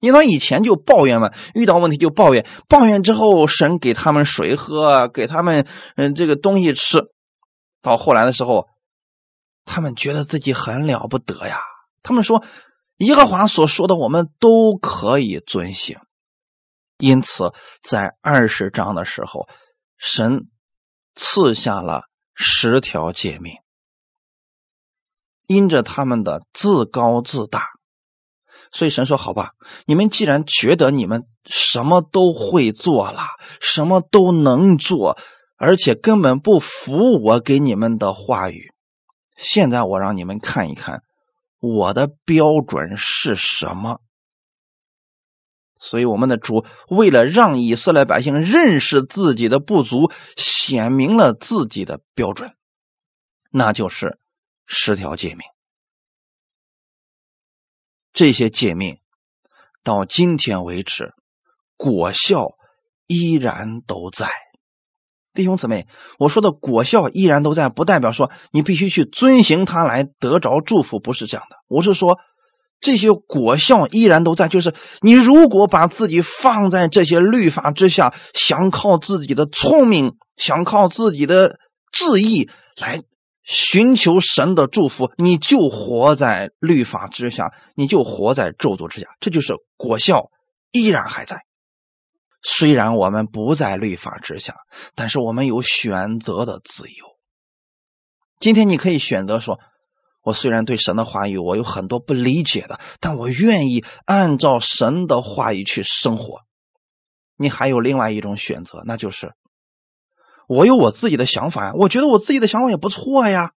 [0.00, 7.04] 因为以前就抱怨嘛，遇到问题就抱怨，抱怨之后神给他们水喝，给他们嗯这个东西吃，
[7.80, 8.66] 到后来的时候，
[9.64, 11.60] 他们觉得自己很了不得呀。
[12.02, 12.42] 他们说
[13.02, 15.98] 耶和华所说的我们都可以遵行，
[16.98, 19.48] 因此在二十章的时候，
[19.98, 20.48] 神
[21.14, 23.56] 赐下了十条诫命，
[25.46, 27.70] 因着他们的自高自大。
[28.70, 29.50] 所以神说：“好吧，
[29.84, 33.20] 你们既然觉得你们什么都会做了，
[33.60, 35.18] 什么都能做，
[35.56, 38.72] 而且根本不服我给你们的话语，
[39.36, 41.02] 现在我让你们看一看
[41.62, 44.02] 我的标准是什么。”
[45.78, 52.54] 所以我们的主为了让以色列百姓认识自己的不足，显明了自己的标准，
[53.50, 54.18] 那就是
[54.66, 55.40] 十条诫命。
[58.12, 59.00] 这些诫命
[59.82, 61.14] 到今天为止，
[61.76, 62.56] 果效
[63.06, 64.30] 依然都在。
[65.34, 65.86] 弟兄姊妹，
[66.18, 71.56] 我说的果效依然都在，不代表说你必须去遵行它来得着祝福，不是这样的。
[71.68, 72.18] 我是说，
[72.80, 81.58] 这些果效依然都在，就是你如果把自己放在这些律法之下，想靠自己的聪明，想靠自己的
[81.92, 83.00] 智意来。
[83.44, 90.26] 寻求神的祝福，你就活在律法之下，你就活在咒诅之下，这就是果效
[90.70, 91.40] 依然还在。
[92.42, 94.54] 虽然我们不在律法之下，
[94.94, 97.06] 但是我们有选择的自由。
[98.40, 99.60] 今天你可以选择说
[100.22, 106.40] ：“我虽然对神的话语我有很多不理解的，但我愿意按照神的话语去生活。”
[107.38, 109.34] 你还有另外一种选择，那就是。
[110.48, 113.52] 我有我自己的想法呀，我觉得我自己的想法也不错呀。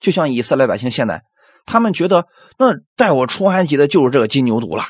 [0.00, 1.22] 就像以色列百姓现在，
[1.66, 2.26] 他们觉得
[2.58, 4.84] 那带我出埃及的就是这个金牛犊了，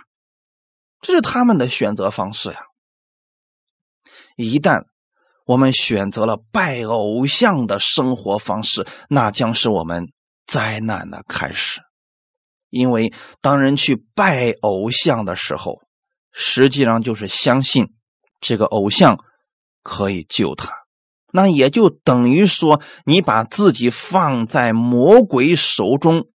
[1.00, 2.60] 这是他们的选择方式呀。
[4.36, 4.84] 一旦
[5.46, 10.12] 我们选择了拜偶像的生活方式，那将是我们
[10.46, 11.80] 灾难的开始。
[12.68, 15.80] 因为当人去拜偶像的时候，
[16.32, 17.94] 实际上就是相信
[18.40, 19.18] 这个偶像。
[19.82, 20.74] 可以救他，
[21.32, 26.28] 那也就等于说，你把自己放在魔鬼手中，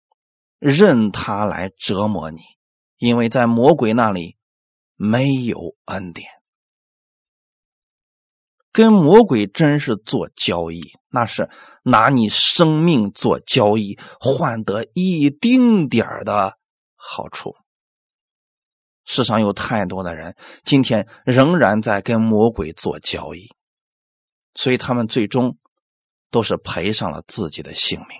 [0.57, 2.39] 任他来折磨你，
[2.97, 4.35] 因为在魔鬼那里
[4.95, 6.29] 没有恩典。
[8.71, 11.49] 跟魔鬼真是做交易，那是
[11.83, 16.57] 拿你生命做交易，换得一丁点儿的
[16.95, 17.55] 好处。
[19.05, 23.47] 世上有太多的人，今天仍然在跟魔鬼做交易，
[24.55, 25.57] 所以他们最终
[26.29, 28.19] 都是赔上了自己的性命。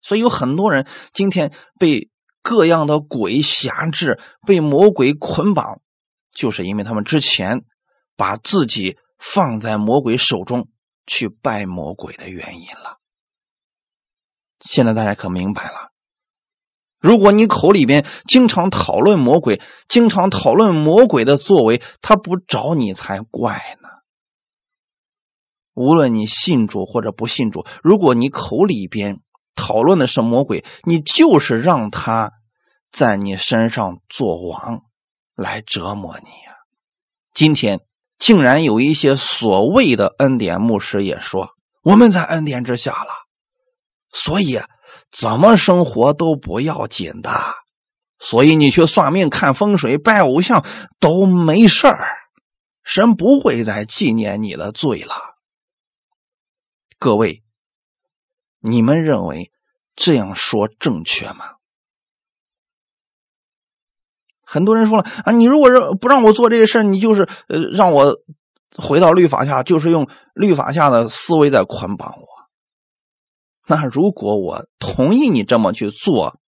[0.00, 2.08] 所以有很多人今天被
[2.42, 5.80] 各样的鬼辖制，被魔鬼捆绑，
[6.34, 7.64] 就是因为他们之前
[8.16, 10.68] 把自己放在魔鬼手中
[11.06, 12.98] 去拜魔鬼的原因了。
[14.60, 15.90] 现在大家可明白了。
[16.98, 23.88] 如果你口里边经常讨论魔鬼，经常讨论魔鬼的作为，他不找你才怪呢。
[25.72, 29.22] 无论你信主或者不信主，如果你口里边
[29.60, 32.32] 讨论的是魔鬼，你就是让他
[32.90, 34.80] 在你身上做王，
[35.36, 36.56] 来折磨你呀。
[37.34, 37.80] 今天
[38.18, 41.50] 竟然有一些所谓的恩典牧师也说，
[41.82, 43.10] 我们在恩典之下了，
[44.12, 44.58] 所以
[45.12, 47.30] 怎么生活都不要紧的。
[48.18, 50.64] 所以你去算命、看风水、拜偶像
[50.98, 52.16] 都没事儿，
[52.82, 55.14] 神不会再纪念你的罪了。
[56.98, 57.42] 各位，
[58.60, 59.50] 你们认为
[59.96, 61.56] 这样说正确吗？
[64.42, 68.16] 很多人说了啊，你如果是不让我做这些事你就是呃让我
[68.76, 72.26] 回到律法下，就是用律法下的思维在捆绑我。
[73.68, 76.40] 那如果我同意你这么去做，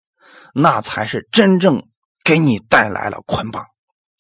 [0.53, 1.87] 那才是真正
[2.25, 3.67] 给你带来了捆绑。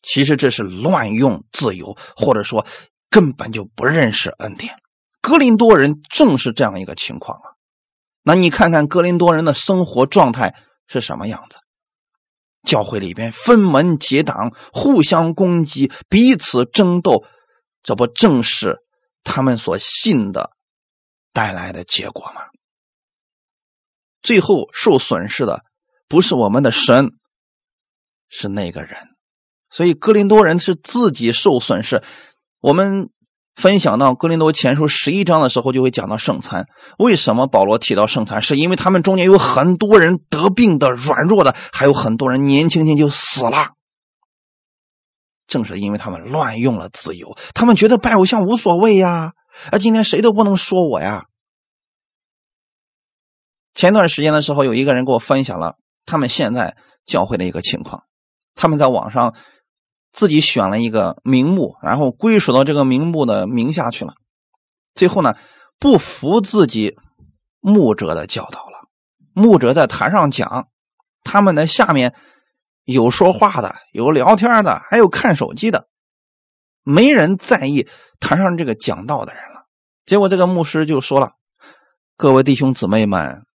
[0.01, 2.65] 其实这是乱用自由，或者说
[3.11, 4.77] 根本就不认识恩典。
[5.21, 7.52] 格林多人正是这样一个情况啊！
[8.25, 10.55] 那你看看格林多人的生活状态
[10.87, 11.59] 是什么样子？
[12.63, 17.25] 教会里边分门结党，互相攻击，彼此争斗，
[17.83, 18.79] 这不正是
[19.25, 20.51] 他们所信的
[21.33, 22.43] 带来的结果吗？
[24.23, 25.65] 最后受损失的
[26.07, 27.11] 不是我们的神，
[28.29, 28.97] 是那个人。
[29.69, 32.03] 所以格林多人是自己受损失。
[32.61, 33.11] 我们。
[33.55, 36.67] 分享到《哥林多前书》十一章的时候，就会讲到圣餐。
[36.99, 38.41] 为什么保罗提到圣餐？
[38.41, 43.73] 是因为他们中间有很多人得病的、软弱的，还有很多人年轻轻就死了。
[45.47, 49.33] 正是因为他们乱用了自由，他们觉得拜偶像无所谓呀，
[49.71, 51.25] 啊，今天谁都不能说我呀。
[53.75, 55.77] 前段时间的时候，有一个人给我分享了
[56.07, 56.75] 他们现在
[57.05, 58.05] 教会的一个情况，
[58.55, 59.35] 他们在网上。
[60.13, 64.15] 自己选了一个名目，然后归属到这个名目的名下去了。
[64.95, 65.35] 最后呢，
[65.79, 66.97] 不服自己
[67.61, 68.89] 牧者的教导了。
[69.33, 70.69] 牧者在台上讲，
[71.25, 72.15] 他们的下面
[72.85, 75.89] 有说话的，有聊天的，还有看手机的，
[76.83, 77.89] 没人在意
[78.21, 79.67] 台上这个讲道的人了。
[80.05, 81.33] 结果这个牧师就说了
[82.19, 83.47] ：“各位弟兄姊妹们，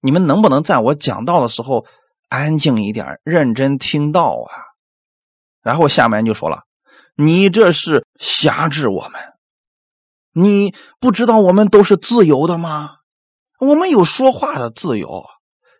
[0.00, 1.84] 你们能不能在我讲道的时候
[2.30, 4.50] 安静一点，认真听到啊？”
[5.62, 6.64] 然后下面就说了
[7.16, 9.20] ：“你这是辖制我们，
[10.32, 12.96] 你不知道我们都是自由的吗？
[13.60, 15.24] 我们有说话的自由，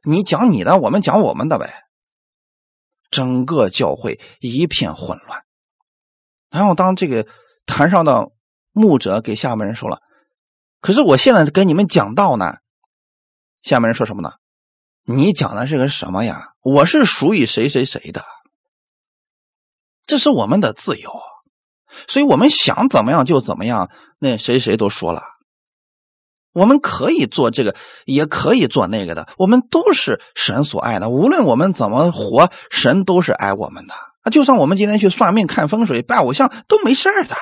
[0.04, 1.82] 你讲你的，我们讲我们的呗。”
[3.10, 5.42] 整个教会一片混乱。
[6.48, 7.26] 然后当这个
[7.66, 8.30] 坛上的
[8.72, 10.00] 牧者给下面人说了
[10.80, 12.54] ：“可是我现在跟你们讲道呢。”
[13.62, 14.32] 下面人说什么呢
[15.04, 16.54] ？“你讲的是个什么呀？
[16.62, 18.24] 我是属于谁谁谁的。”
[20.06, 21.10] 这是我们的自由，
[22.08, 23.90] 所以我们想怎么样就怎么样。
[24.18, 25.22] 那谁谁都说了，
[26.52, 27.74] 我们可以做这个，
[28.04, 29.28] 也可以做那个的。
[29.36, 33.94] 我们都是神所爱的，无论我们怎么活，神都是爱我们的。
[33.94, 37.36] 啊，就算我们今天去算命、看风水、拜偶像都没事的。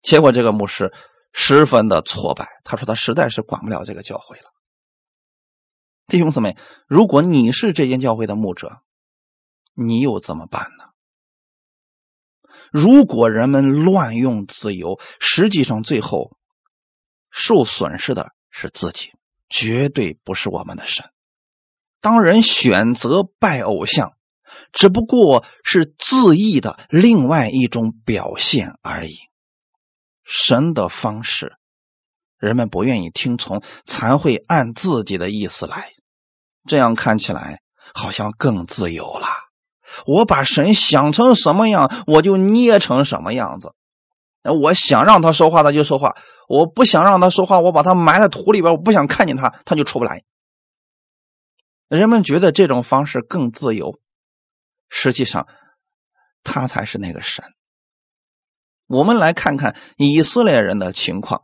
[0.00, 0.92] 结果这个牧师
[1.32, 4.44] 十分的挫败，他说他实在是管不了这个教会了。
[6.06, 6.56] 弟兄姊妹，
[6.86, 8.78] 如果你是这间教会的牧者，
[9.74, 10.85] 你又怎么办呢？
[12.76, 16.36] 如果人们乱用自由，实际上最后
[17.30, 19.12] 受损失的是自己，
[19.48, 21.06] 绝对不是我们的神。
[22.02, 24.12] 当人选择拜偶像，
[24.74, 29.16] 只不过是自意的另外一种表现而已。
[30.22, 31.54] 神的方式，
[32.36, 35.92] 人们不愿意听从，才会按自己的意思来，
[36.68, 37.62] 这样看起来
[37.94, 39.45] 好像更自由了。
[40.04, 43.72] 我把神想成什么样，我就捏成什么样子。
[44.42, 46.10] 我想让他说话，他就说话；
[46.48, 48.72] 我不想让他说话，我把他埋在土里边。
[48.72, 50.22] 我不想看见他，他就出不来。
[51.88, 53.98] 人们觉得这种方式更自由，
[54.88, 55.48] 实际上
[56.44, 57.44] 他才是那个神。
[58.86, 61.42] 我们来看看以色列人的情况：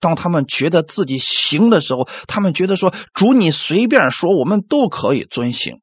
[0.00, 5.80] 当他们觉得自己行的时候，他们觉得说主，你随便说，我们都可以遵行。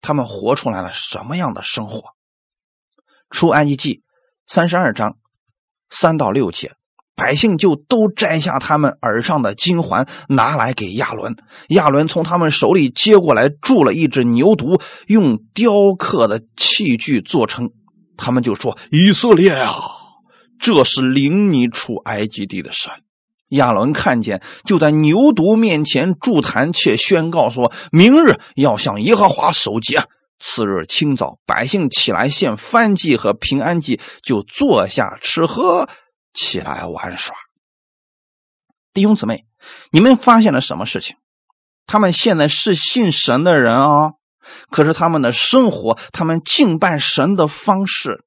[0.00, 2.02] 他们活出来了什么样的生活？
[3.30, 4.02] 出埃及记
[4.46, 5.18] 三十二章
[5.88, 6.72] 三到六节，
[7.14, 11.36] 百姓就都摘下他们耳上的金环，拿来给亚伦。
[11.68, 17.70] 亚伦从他们手里接过来，铸了一只牛犊，用雕刻的器具做成。
[18.16, 19.80] 他们就说：“以色列啊，
[20.58, 22.92] 这是领你出埃及地的神。”
[23.50, 30.02] 亚伦看见，就在牛犊面前筑坛，且宣告说：“明日要向耶和华守节。”
[30.42, 35.86] 次日清早，百姓起来献燔祭和平安祭，就坐下吃喝，
[36.32, 37.36] 起来玩耍。
[38.94, 39.44] 弟兄姊妹，
[39.92, 41.16] 你们发现了什么事情？
[41.86, 44.12] 他们现在是信神的人啊，
[44.70, 48.24] 可是他们的生活，他们敬拜神的方式，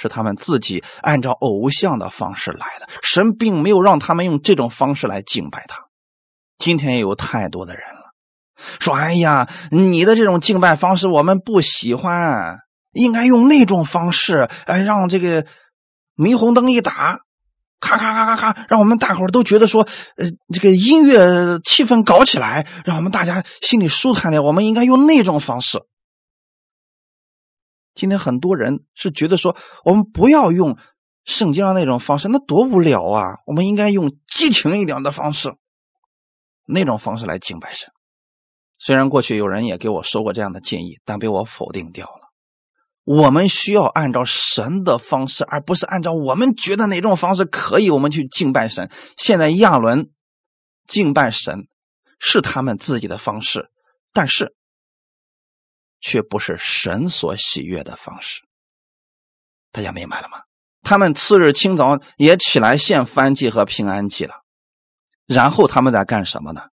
[0.00, 2.88] 是他们自己按照偶像的方式来的。
[3.02, 5.86] 神并没有让他们用这种方式来敬拜他。
[6.58, 8.12] 今天也有太多的人了，
[8.80, 12.58] 说：“哎呀，你的这种敬拜方式我们不喜欢，
[12.92, 15.44] 应该用那种方式，呃，让这个
[16.16, 17.18] 霓虹灯一打。”
[17.80, 19.86] 咔咔咔咔咔，让我们大伙都觉得说，
[20.16, 24.42] 呃，这个音乐气氛搞起来，让我们大家心里舒坦点。
[24.42, 25.80] 我们应该用那种方式。
[27.98, 30.78] 今天很多人是觉得说，我们不要用
[31.24, 33.24] 圣经上那种方式，那多无聊啊！
[33.44, 35.52] 我们应该用激情一点的方式，
[36.64, 37.90] 那种方式来敬拜神。
[38.78, 42.28] 虽然过去有人也给我说过这样的建议，但被我否定掉了。
[43.02, 48.88] 我们需要按照神的方式，而不是按照我们觉得哪种方式可以，我们去敬拜神。
[49.16, 50.10] 现在亚伦
[50.86, 51.66] 敬拜神
[52.20, 53.70] 是他们自己的方式，
[54.12, 54.54] 但是
[56.00, 58.42] 却不是神所喜悦的方式。
[59.72, 60.42] 大家明白了吗？
[60.82, 64.42] 他们次日清早也起来献燔祭和平安祭了，
[65.26, 66.68] 然后他们在干什么呢？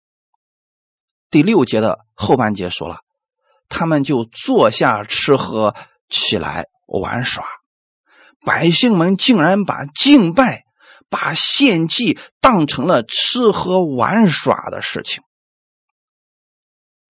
[1.30, 3.00] 第六节的后半节说了，
[3.70, 5.76] 他们就坐下吃喝。
[6.14, 7.46] 起来玩耍，
[8.46, 10.66] 百姓们竟然把敬拜、
[11.10, 15.24] 把献祭当成了吃喝玩耍的事情。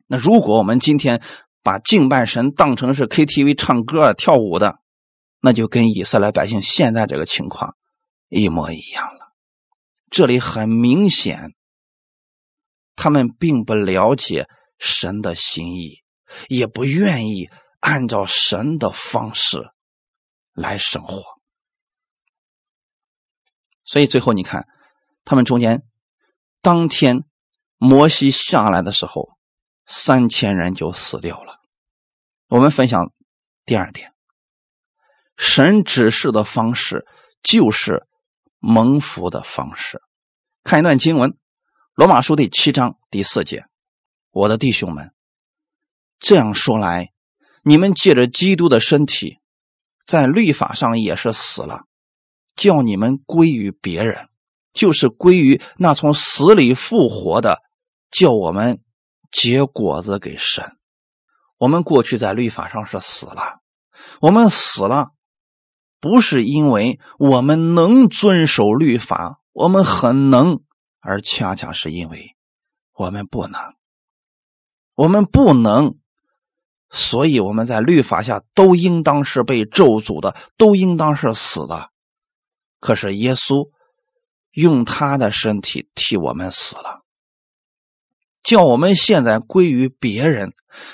[0.05, 1.23] 那如果我们今天
[1.63, 4.79] 把敬拜神当成是 KTV 唱歌跳舞的，
[5.39, 7.75] 那就跟以色列百姓现在这个情况
[8.29, 9.33] 一模一样了。
[10.09, 11.53] 这里很明显，
[12.95, 14.47] 他们并不了解
[14.77, 16.03] 神的心意，
[16.47, 17.49] 也不愿意。
[17.81, 19.71] 按照神的方式
[20.53, 21.23] 来生活，
[23.83, 24.67] 所以最后你看，
[25.25, 25.81] 他们中间
[26.61, 27.23] 当天
[27.77, 29.29] 摩西下来的时候，
[29.87, 31.50] 三千人就死掉了。
[32.51, 33.13] 我们分享
[33.63, 34.11] 第二点，
[35.37, 37.05] 神指示的方式
[37.41, 38.05] 就是
[38.59, 40.01] 蒙福的方式。
[40.61, 41.29] 看一段经文，
[41.93, 43.63] 《罗马书》第七章第四节
[44.31, 45.13] ：“我的弟兄们，
[46.19, 47.13] 这样说来。”
[47.63, 49.37] 你们借着基督的身体，
[50.05, 51.85] 在律法上也是死了，
[52.57, 54.27] 叫你们归于别人，
[54.73, 57.61] 就是归于那从死里复活的，
[58.09, 58.81] 叫我们
[59.31, 60.75] 结果子给神。
[61.61, 63.59] 我们过去在律法上是死了，
[64.19, 65.11] 我们死了，
[65.99, 70.61] 不是因为我们能遵守律法，我们很能，
[71.01, 72.35] 而恰恰是因为
[72.95, 73.61] 我们不能，
[74.95, 75.99] 我们不能。
[76.89, 81.91] 所以我们在律法下都应当是被咒诅的，都应当是死的。
[82.79, 83.69] 可是耶稣
[84.49, 87.00] 用他的身体替我们死了，
[88.43, 90.53] 叫我们现在归于别人，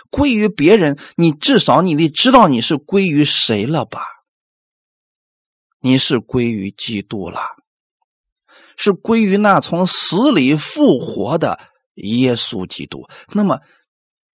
[0.09, 0.97] 归于别人。
[1.15, 4.01] 你至少你得知道你是归于谁了吧？
[5.79, 7.41] 你是归于基督了，
[8.75, 11.59] 是归于那从死里复活的
[11.95, 13.07] 耶稣基督。
[13.33, 13.59] 那么。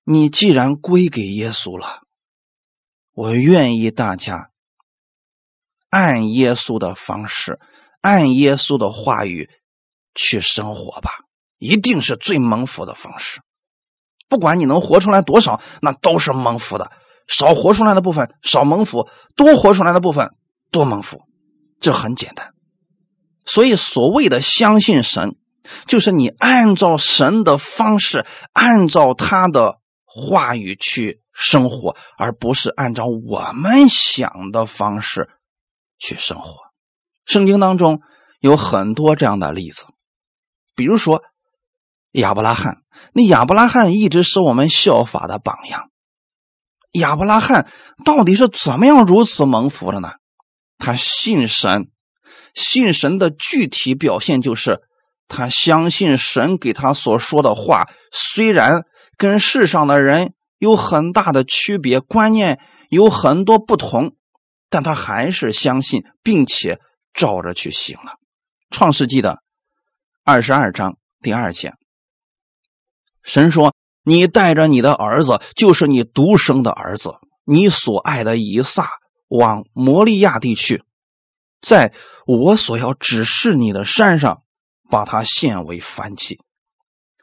[0.05, 2.01] 你既然归给耶稣了，
[3.13, 4.51] 我愿意大家
[5.89, 7.57] 按耶稣的方式，
[8.01, 9.49] 按耶稣的话语
[10.13, 11.22] 去生活吧，
[11.63, 13.41] 一定是最蒙福的方式。
[14.29, 16.91] 不管你能活出来多少，那都是蒙福的。
[17.27, 20.31] 少活出来的部分少蒙福，多活出来的部分
[20.71, 21.21] 多蒙福，
[21.79, 22.53] 这很简单。
[23.45, 25.35] 所以，所谓的相信神，
[25.87, 29.79] 就是你按照神的方式，按照他的。
[30.15, 35.27] 话语去生活，而不是按照我们想的方式
[35.97, 36.59] 去生活。
[37.25, 37.99] 圣经当中
[38.39, 39.87] 有很多这样的例子，
[40.75, 41.23] 比如说
[42.13, 42.77] 亚伯拉罕。
[43.13, 45.91] 那亚伯拉罕一直是我们效法的榜样。
[46.93, 47.69] 亚伯拉罕
[48.03, 50.13] 到底是怎么样如此蒙福的呢？
[50.79, 51.89] 他信神，
[52.53, 54.81] 信神的具体表现就是
[55.27, 58.85] 他相信神给他所说的话，虽然。
[59.15, 62.59] 跟世上的人有很大的区别，观念
[62.89, 64.15] 有很多不同，
[64.71, 66.79] 但他还是相信，并且
[67.13, 68.13] 照着去行了。
[68.71, 69.43] 创世纪的
[70.23, 71.73] 二十二章第二节，
[73.23, 77.15] 神说：“你带着你的儿子，就是你独生的儿子，
[77.45, 78.89] 你所爱的以撒，
[79.27, 80.83] 往摩利亚地去，
[81.61, 81.93] 在
[82.25, 84.43] 我所要指示你的山上，
[84.89, 86.39] 把他献为燔祭。”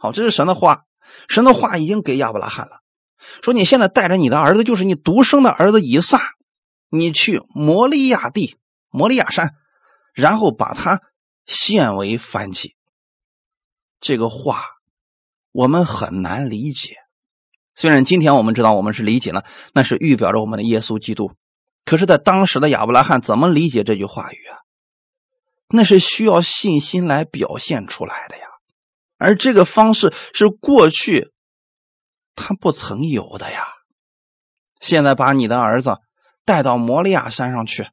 [0.00, 0.84] 好，这是神的话。
[1.28, 2.82] 神的话已经给亚伯拉罕了，
[3.42, 6.20] 说你现在带着你的儿子，就是你独生的儿子以撒，
[6.88, 8.56] 你去摩利亚地、
[8.90, 9.56] 摩利亚山，
[10.14, 11.02] 然后把他
[11.46, 12.76] 献为燔祭。
[14.00, 14.64] 这个话
[15.52, 16.96] 我们很难理解，
[17.74, 19.44] 虽然今天我们知道我们是理解了，
[19.74, 21.32] 那是预表着我们的耶稣基督。
[21.84, 24.58] 可是，在当时的亚伯拉罕怎么理解这句话语啊？
[25.72, 28.44] 那是需要信心来表现出来的呀，
[29.18, 31.32] 而这个方式是过去
[32.34, 33.66] 他不曾有的呀。
[34.80, 35.98] 现在把你的儿子
[36.44, 37.88] 带到摩利亚山上去，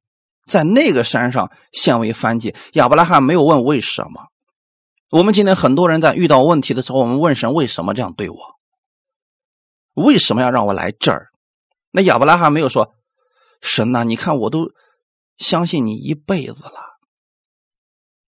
[0.45, 2.55] 在那个山上献为燔祭。
[2.73, 4.27] 亚伯拉罕没有问为什么。
[5.09, 8.37] 我们今天很多人在遇到问题的时候，我们问神为什么这样对我？
[9.93, 11.29] 为什么要让我来这儿？
[11.91, 12.93] 那亚伯拉罕没有说
[13.61, 14.71] ：“神呐，你看我都
[15.37, 16.99] 相信你一辈子了。”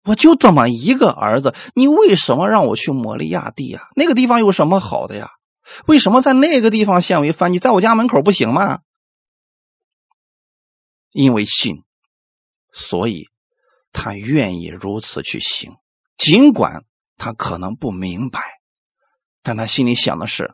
[0.05, 3.89] 我就这么一个儿子，你为什么让我去摩利亚地呀？
[3.95, 5.29] 那个地方有什么好的呀？
[5.85, 7.59] 为什么在那个地方献为燔你？
[7.59, 8.79] 在我家门口不行吗？
[11.11, 11.83] 因为信，
[12.71, 13.25] 所以
[13.91, 15.75] 他愿意如此去行，
[16.21, 16.85] 尽管
[17.17, 18.61] 他可能不明白，
[19.41, 20.53] 但他心里想的是：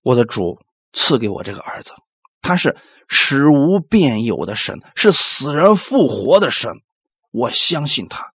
[0.00, 0.64] 我的主
[0.94, 1.92] 赐给我这个儿子，
[2.40, 2.74] 他是
[3.06, 6.72] 使无变有的神，是死人复活的神，
[7.32, 8.32] 我相信他。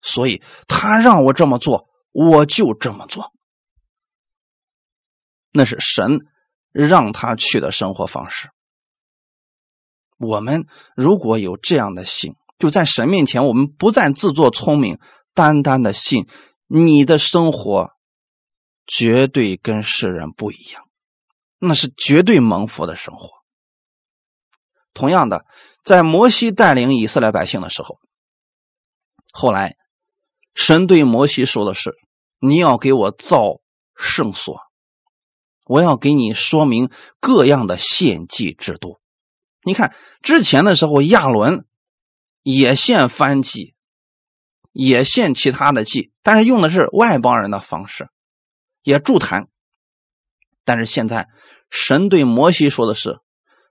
[0.00, 3.32] 所以他让我这么做，我就这么做。
[5.50, 6.20] 那是神
[6.70, 8.50] 让他去的生活方式。
[10.18, 15.00] 我们如果有这样的心，就在神面前，我们不再自作聪明，
[15.34, 16.28] 单单的信，
[16.66, 17.92] 你的生活
[18.86, 20.88] 绝对跟世人不一样，
[21.58, 23.30] 那是绝对蒙福的生活。
[24.92, 25.44] 同样的，
[25.84, 27.98] 在摩西带领以色列百姓的时候，
[29.32, 29.76] 后来。
[30.52, 31.94] 神对摩西说的是
[32.40, 33.60] ：“你要给我造
[33.94, 34.58] 圣所，
[35.64, 38.98] 我要给你说明各样的献祭制度。
[39.62, 41.64] 你看之前的时候，亚伦
[42.42, 43.76] 也献燔祭，
[44.72, 48.08] 也献其他的祭，但是用的是外邦人的方式，
[48.82, 49.48] 也筑坛。
[50.64, 51.28] 但是现在，
[51.70, 53.18] 神对摩西说的是：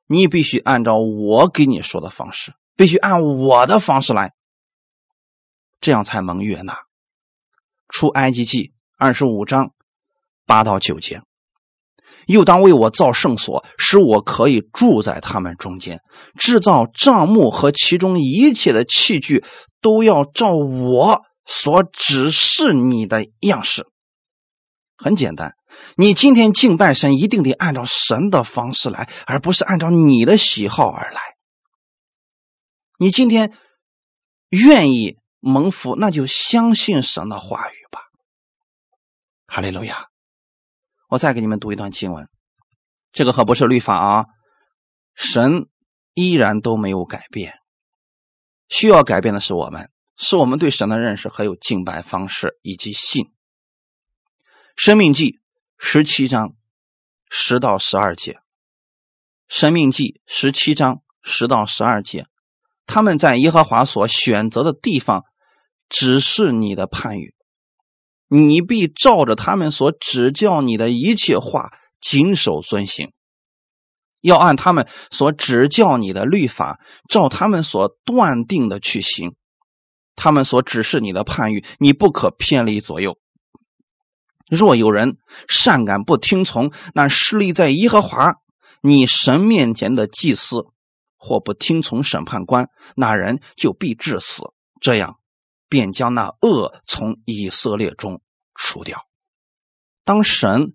[0.08, 4.34] 你必须按照我给你说的方式，必须按我的方式来。”
[5.80, 6.84] 这样才蒙悦纳。
[7.88, 9.74] 出埃及记二十五章
[10.46, 11.22] 八到九节，
[12.34, 16.00] 又当为我造圣所，使我可以住在他们中间。
[16.38, 19.44] 制造帐幕和其中一切的器具，
[19.82, 23.88] 都要照我所指示你的样式。
[24.98, 25.54] 很简单，
[25.96, 31.22] 你今天敬拜神，一定得按照神的方式来，而不是按照你的喜好而来。
[32.98, 33.54] 你今天
[34.50, 35.18] 愿意。
[35.42, 38.02] 蒙福，那就相信神的话语吧。
[39.48, 40.08] 哈利路亚！
[41.10, 42.30] 我再给你们读一段经文，
[43.12, 44.26] 这个可不是律法啊。
[45.16, 45.68] 神
[46.14, 47.56] 依然都没有改变，
[48.70, 53.26] 需要改变的是我们，是我们对神的认识还有敬拜方式以及信。
[54.76, 55.40] 生命记
[55.78, 56.56] 十七章
[57.30, 58.40] 十到十二节，
[59.48, 62.28] 生命记十七章十到十二节。
[62.86, 65.26] 他们在耶和华所选择的地方，
[65.90, 67.36] 只是你的判语，
[68.30, 73.12] 你必照着他们所指教你的一切话，谨守遵行。
[74.22, 79.36] 要按他们所指教你的律法，照他们所断定的去行。
[80.16, 83.18] 他们所指示你的判语，你不可偏离左右。
[84.50, 85.18] 若有人
[85.48, 88.36] 善感不听从，那势力在耶和华
[88.82, 90.64] 你神面前的祭司。
[91.22, 94.42] 或不听从审判官，那人就必致死。
[94.80, 95.19] 这样，
[95.70, 98.22] 便将那恶从以色列中
[98.54, 99.06] 除掉。
[100.04, 100.74] 当神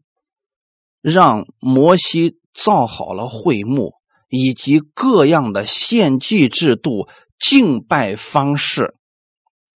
[1.02, 3.94] 让摩西造好了会幕，
[4.28, 8.94] 以及各样的献祭制度、敬拜方式，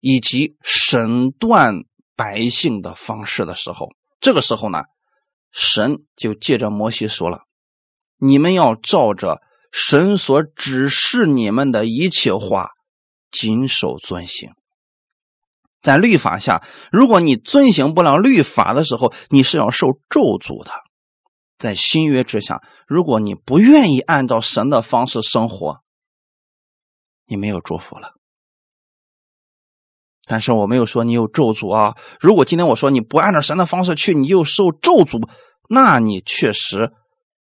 [0.00, 1.80] 以及审断
[2.16, 3.88] 百姓的方式的时候，
[4.20, 4.84] 这个时候呢，
[5.52, 7.42] 神就借着摩西说了
[8.16, 12.70] ：“你们要照着。”神所指示你们的一切话，
[13.30, 14.54] 谨守遵行。
[15.80, 20.72] 在律法下，如果你遵行不了律法的时候，你是要受咒诅的。
[21.56, 25.80] 在新约之下，如果你不愿意按照神的方式生活，
[27.26, 28.14] 你没有祝福了。
[30.24, 31.96] 但是我没有说你有咒诅啊。
[32.20, 35.28] 如果今天我说你不按照神的方式去，你就受咒诅，
[35.68, 36.92] 那你确实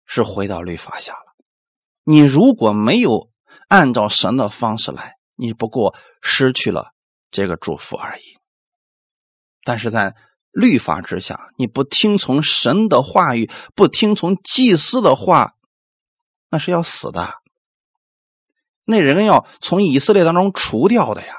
[0.07, 1.35] 是回到律法下了。
[2.05, 3.29] 你如果没有
[3.69, 6.93] 按照神的方式来，你不过失去了
[7.31, 8.39] 这个祝福而已。
[9.63, 10.15] 但是在
[10.51, 15.55] 律法之下，你不听从神的话语，不听从祭司的话，
[16.49, 17.35] 那是要死的。
[18.85, 21.35] 那人要从以色列当中除掉的呀。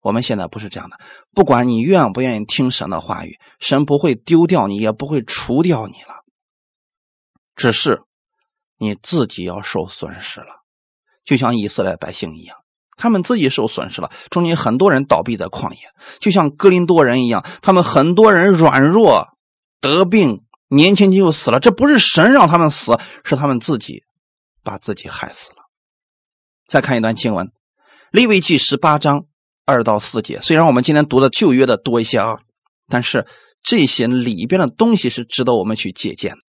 [0.00, 0.98] 我们现在不是这样的，
[1.32, 6.24] 不管你愿不愿意听神的话语，神不会丢掉你，也不会除掉你了，
[7.54, 8.02] 只是。
[8.76, 10.64] 你自己要受损失了，
[11.24, 12.58] 就像以色列百姓一样，
[12.96, 15.78] 他们自己受损失了，中间很多人倒闭在旷野，
[16.20, 19.28] 就像哥林多人一样，他们很多人软弱
[19.80, 21.60] 得病，年轻就死了。
[21.60, 24.02] 这不是神让他们死，是他们自己
[24.62, 25.56] 把自己害死了。
[26.66, 27.46] 再看一段经文，
[28.10, 29.26] 《利未记》十八章
[29.66, 30.40] 二到四节。
[30.40, 32.38] 虽然我们今天读的旧约的多一些啊，
[32.88, 33.26] 但是
[33.62, 36.36] 这些里边的东西是值得我们去借鉴的。《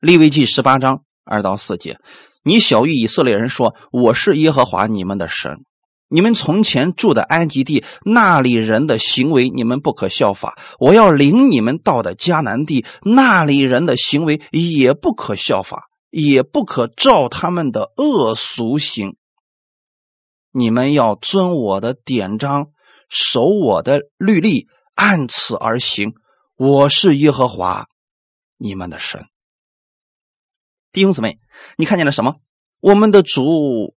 [0.00, 1.98] 利未记》十八章二到四节。
[2.46, 5.64] 你小谕以色列人说：“我是耶和华你们的神，
[6.08, 19.16] 你们从前住的安吉地那里人的行为，你们不可效法；我要领你们到的迦南地那里人的行为，也不可效法，也不可照他们的恶俗行。
[20.52, 22.66] 你们要遵我的典章，
[23.08, 26.12] 守我的律例，按此而行。
[26.58, 27.86] 我是耶和华
[28.58, 29.24] 你们的神。”
[30.94, 31.38] 弟兄姊妹，
[31.76, 32.36] 你看见了什么？
[32.80, 33.96] 我们的主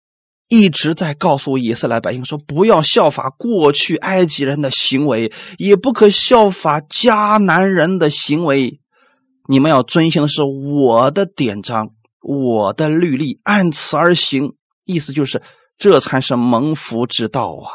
[0.49, 8.81] 一直在告诉以色列百姓说：“不要效法过去埃及人的行为，也不可效法迦南人的行为。
[9.47, 11.91] 你们要遵循的是我的典章，
[12.23, 14.55] 我的律例，按此而行。
[14.87, 15.43] 意思就是，
[15.77, 17.69] 这才是蒙福之道啊！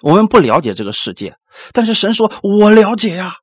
[0.00, 1.36] 我们不了解这个世界，
[1.74, 3.34] 但是神说：我了解呀。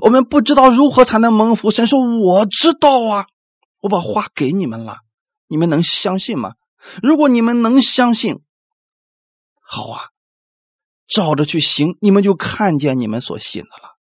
[0.00, 3.26] 我们不知道如何才能蒙福，神说：我知道啊。”
[3.80, 4.98] 我把话给你们了，
[5.46, 6.54] 你们能相信吗？
[7.02, 8.42] 如果你们能相信，
[9.60, 10.10] 好啊，
[11.06, 13.96] 照着去行，你们就看见你们所信的了。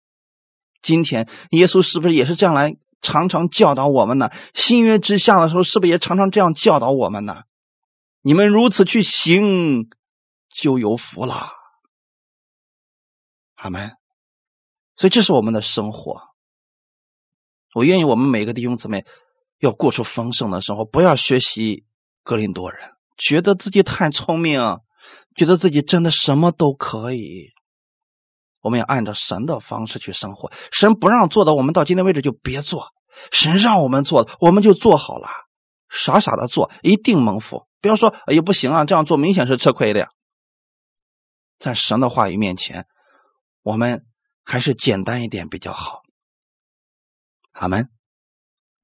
[0.83, 4.31] 今天耶稣是不是也是这样来常常教导我们呢？
[4.55, 7.45] 新约之下的时候，是不是也常常这样教导我们呢？
[8.23, 9.89] 你们如此去行，
[10.51, 11.51] 就有福了。
[13.55, 13.93] 阿门。
[14.97, 16.29] 所以这是我们的生活。
[17.75, 19.05] 我愿意我们每个弟兄姊妹。
[19.65, 21.87] 要过出丰盛的生活，不要学习
[22.23, 24.61] 格林多人，觉得自己太聪明，
[25.35, 27.51] 觉得自己真的什么都可以。
[28.61, 32.81] 我们要按照神的方式去生活，神不让做的，我们到今天为止就别做；
[33.33, 35.29] 神让我们做的，我们就做好了，
[35.89, 37.67] 傻傻的做，一定蒙福。
[37.81, 40.09] 不要说哎呀不行啊，这样做明显是吃亏的呀。
[41.59, 42.87] 在神的话语面前，
[43.63, 44.05] 我们
[44.43, 46.03] 还是简单一点比较好。
[47.53, 47.94] 阿门。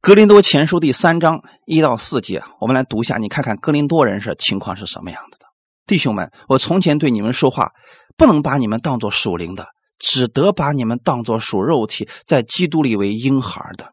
[0.02, 5.44] 格林多前书第三章一到四节，我们来读一下，你看看格林多人是情况是什么样子的。
[5.86, 7.72] 弟兄们，我从前对你们说话，
[8.16, 9.66] 不能把你们当作属灵的，
[9.98, 13.92] 只得把你们当作属肉体，在基督里为婴孩的。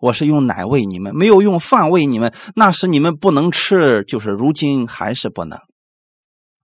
[0.00, 5.56] 我是用奶喂你们，没有用饭喂你们，那时你们不能吃，就是如今还是不能。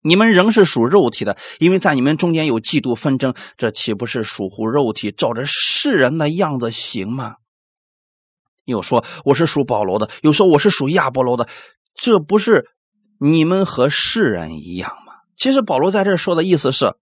[0.03, 7.37] 你们仍是属肉体的，因为在你们中间有嫉妒纷争，这岂不是属乎肉体，照着世人的样子行吗？
[8.65, 11.49] 有说我是属保罗的，有说我是属亚波罗的，
[11.95, 12.71] 这不是
[13.19, 15.15] 你们和世人一样吗？
[15.37, 16.95] 其实保罗在这说的意思是，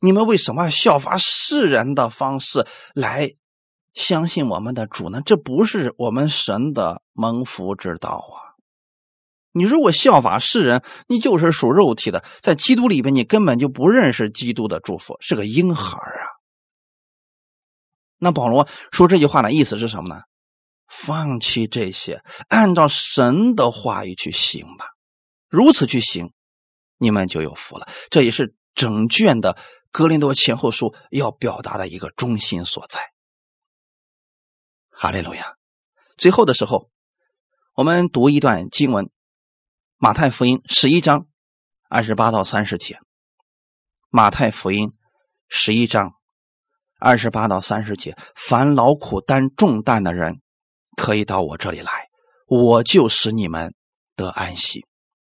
[0.00, 3.32] 你们为什么要效法世人的方式来
[3.94, 5.22] 相信我们的主呢？
[5.24, 8.60] 这不是我们神的蒙福之道啊！
[9.52, 16.24] 你如果效法世人，你就是属肉体的，在基督里边你根本就不认识基督的祝福，是个婴孩啊。
[18.18, 20.22] 那保罗说这句话的意思是什么呢？
[20.90, 24.88] 放弃这些，按照神的话语去行吧。
[25.48, 26.32] 如此去行，
[26.98, 27.88] 你们就有福了。
[28.10, 29.54] 这也是整卷的
[29.92, 33.12] 《格林多前后书》要表达的一个中心所在。
[34.90, 35.54] 哈利路亚！
[36.18, 36.90] 最后的时候，
[37.74, 39.06] 我们读一段经文：
[39.96, 41.26] 《马太福音》十一章
[41.88, 42.94] 二十八到三十节。
[44.10, 44.88] 《马太福音》
[45.48, 46.14] 十一章
[46.98, 50.42] 二十八到三十节，凡劳苦担重担的人。
[50.96, 52.08] 可以到我这里来，
[52.46, 53.74] 我就使你们
[54.16, 54.84] 得安息。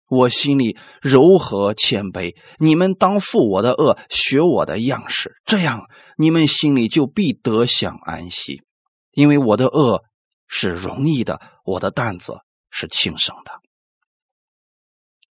[0.07, 5.83] 我心里柔和谦卑，你们当负我的恶，学我的样式，这样
[6.17, 8.63] 你们心里就必得享安息。
[9.11, 10.03] 因为我的恶
[10.47, 12.39] 是容易的，我的担子
[12.71, 13.51] 是轻省的。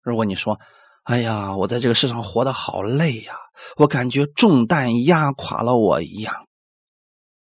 [0.02, 0.60] 如果你说
[1.04, 3.34] ：“哎呀，我在这个世上活得好累呀，
[3.78, 6.46] 我感觉重担压垮了我一样，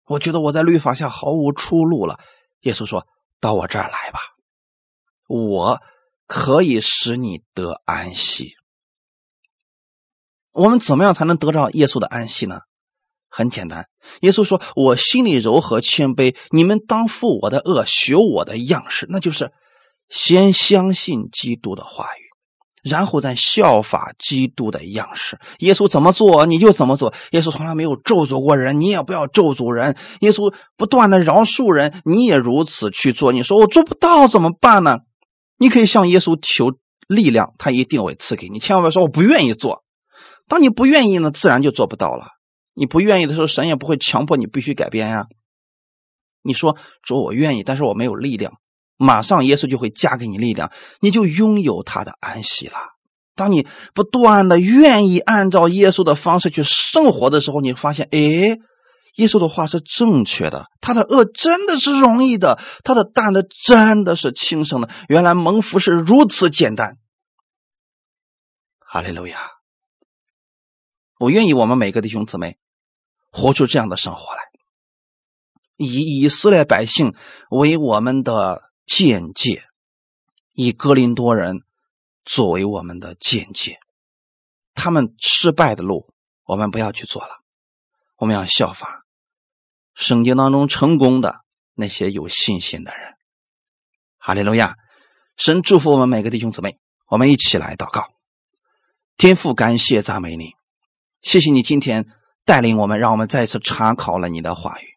[0.06, 2.18] 我觉得我在律法下毫无出路了。”
[2.60, 3.06] 耶稣说
[3.40, 4.20] ：“到我这儿来吧，
[5.26, 5.80] 我
[6.26, 8.54] 可以使你得安息。
[10.52, 12.60] 我们怎么样才能得到耶稣的安息呢？
[13.28, 13.88] 很简单，
[14.22, 19.52] 耶稣说：‘我心里柔和谦卑，你们当负我的恶，学我的样式。’那就是
[20.08, 22.29] 先相信基督的话语。”
[22.82, 27.12] 然后再效法基督的样式，耶稣怎么做你就怎么做。
[27.32, 29.96] 耶稣从来没有咒诅过人，你也不要咒诅人。
[30.20, 33.32] 耶稣不断的饶恕人，你也如此去做。
[33.32, 34.98] 你说我做不到怎么办呢？
[35.58, 36.72] 你可以向耶稣求
[37.06, 38.58] 力量，他一定会赐给你。
[38.58, 39.84] 千万不要说我不愿意做。
[40.48, 42.28] 当你不愿意呢，自然就做不到了。
[42.72, 45.26] 你不愿意的时候，神也不会强迫你必须改变呀。
[46.42, 48.54] 你说主，我愿意，但是我没有力量。
[49.02, 50.70] 马上耶稣就会加给你力量，
[51.00, 52.76] 你就拥有他的安息了。
[53.34, 58.18] 当你不断的愿意按照耶稣的方式去生活的时候，你发现，哎，
[59.14, 64.90] 耶稣的话是正确的，他的恶真的是容易的，他的担子真的是轻省的。
[65.08, 66.98] 原来蒙福是如此简单。
[68.80, 69.38] 哈利路亚！
[71.18, 72.58] 我愿意我们每个弟兄姊妹
[73.32, 74.42] 活出这样的生活来，
[75.78, 77.14] 以以色列百姓
[77.48, 78.68] 为我们的。
[78.90, 79.62] 见解，
[80.52, 81.60] 以哥林多人
[82.24, 83.78] 作为我们的见解，
[84.74, 86.12] 他们失败的路，
[86.44, 87.36] 我们不要去做了，
[88.16, 89.04] 我们要效法
[89.94, 93.14] 圣经当中成功的那些有信心的人。
[94.18, 94.74] 哈利路亚！
[95.36, 96.76] 神祝福我们每个弟兄姊妹，
[97.06, 98.08] 我们一起来祷告。
[99.16, 100.54] 天父，感谢赞美你，
[101.22, 102.08] 谢谢你今天
[102.44, 104.96] 带领我们，让我们再次查考了你的话语。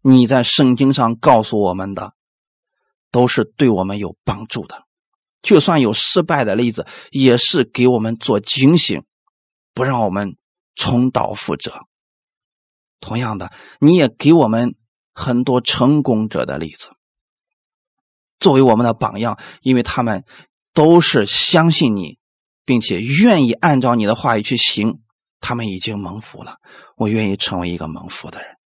[0.00, 2.14] 你在圣经上告诉我们的。
[3.10, 4.84] 都是对我们有帮助的，
[5.42, 9.02] 就算有失败的例子，也是给我们做警醒，
[9.74, 10.36] 不让我们
[10.74, 11.86] 重蹈覆辙。
[13.00, 13.50] 同样的，
[13.80, 14.74] 你也给我们
[15.14, 16.90] 很多成功者的例子，
[18.38, 20.24] 作为我们的榜样，因为他们
[20.74, 22.18] 都是相信你，
[22.64, 25.00] 并且愿意按照你的话语去行，
[25.40, 26.56] 他们已经蒙福了。
[26.96, 28.56] 我愿意成为一个蒙福的人，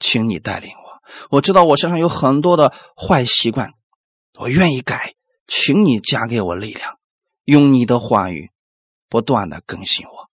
[0.00, 1.02] 请你带领我。
[1.36, 3.74] 我知道我身上有很多的坏习惯。
[4.34, 5.14] 我愿意改，
[5.46, 6.98] 请你加给我力量，
[7.44, 8.50] 用你的话语
[9.08, 10.30] 不断的更新我。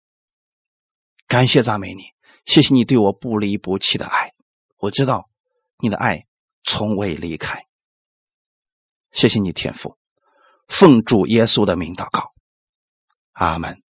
[1.26, 2.12] 感谢赞美你，
[2.44, 4.34] 谢谢你对我不离不弃的爱。
[4.76, 5.30] 我知道
[5.78, 6.26] 你的爱
[6.62, 7.66] 从未离开。
[9.12, 9.96] 谢谢你天赋，
[10.68, 12.34] 奉主耶稣的名祷告，
[13.32, 13.85] 阿门。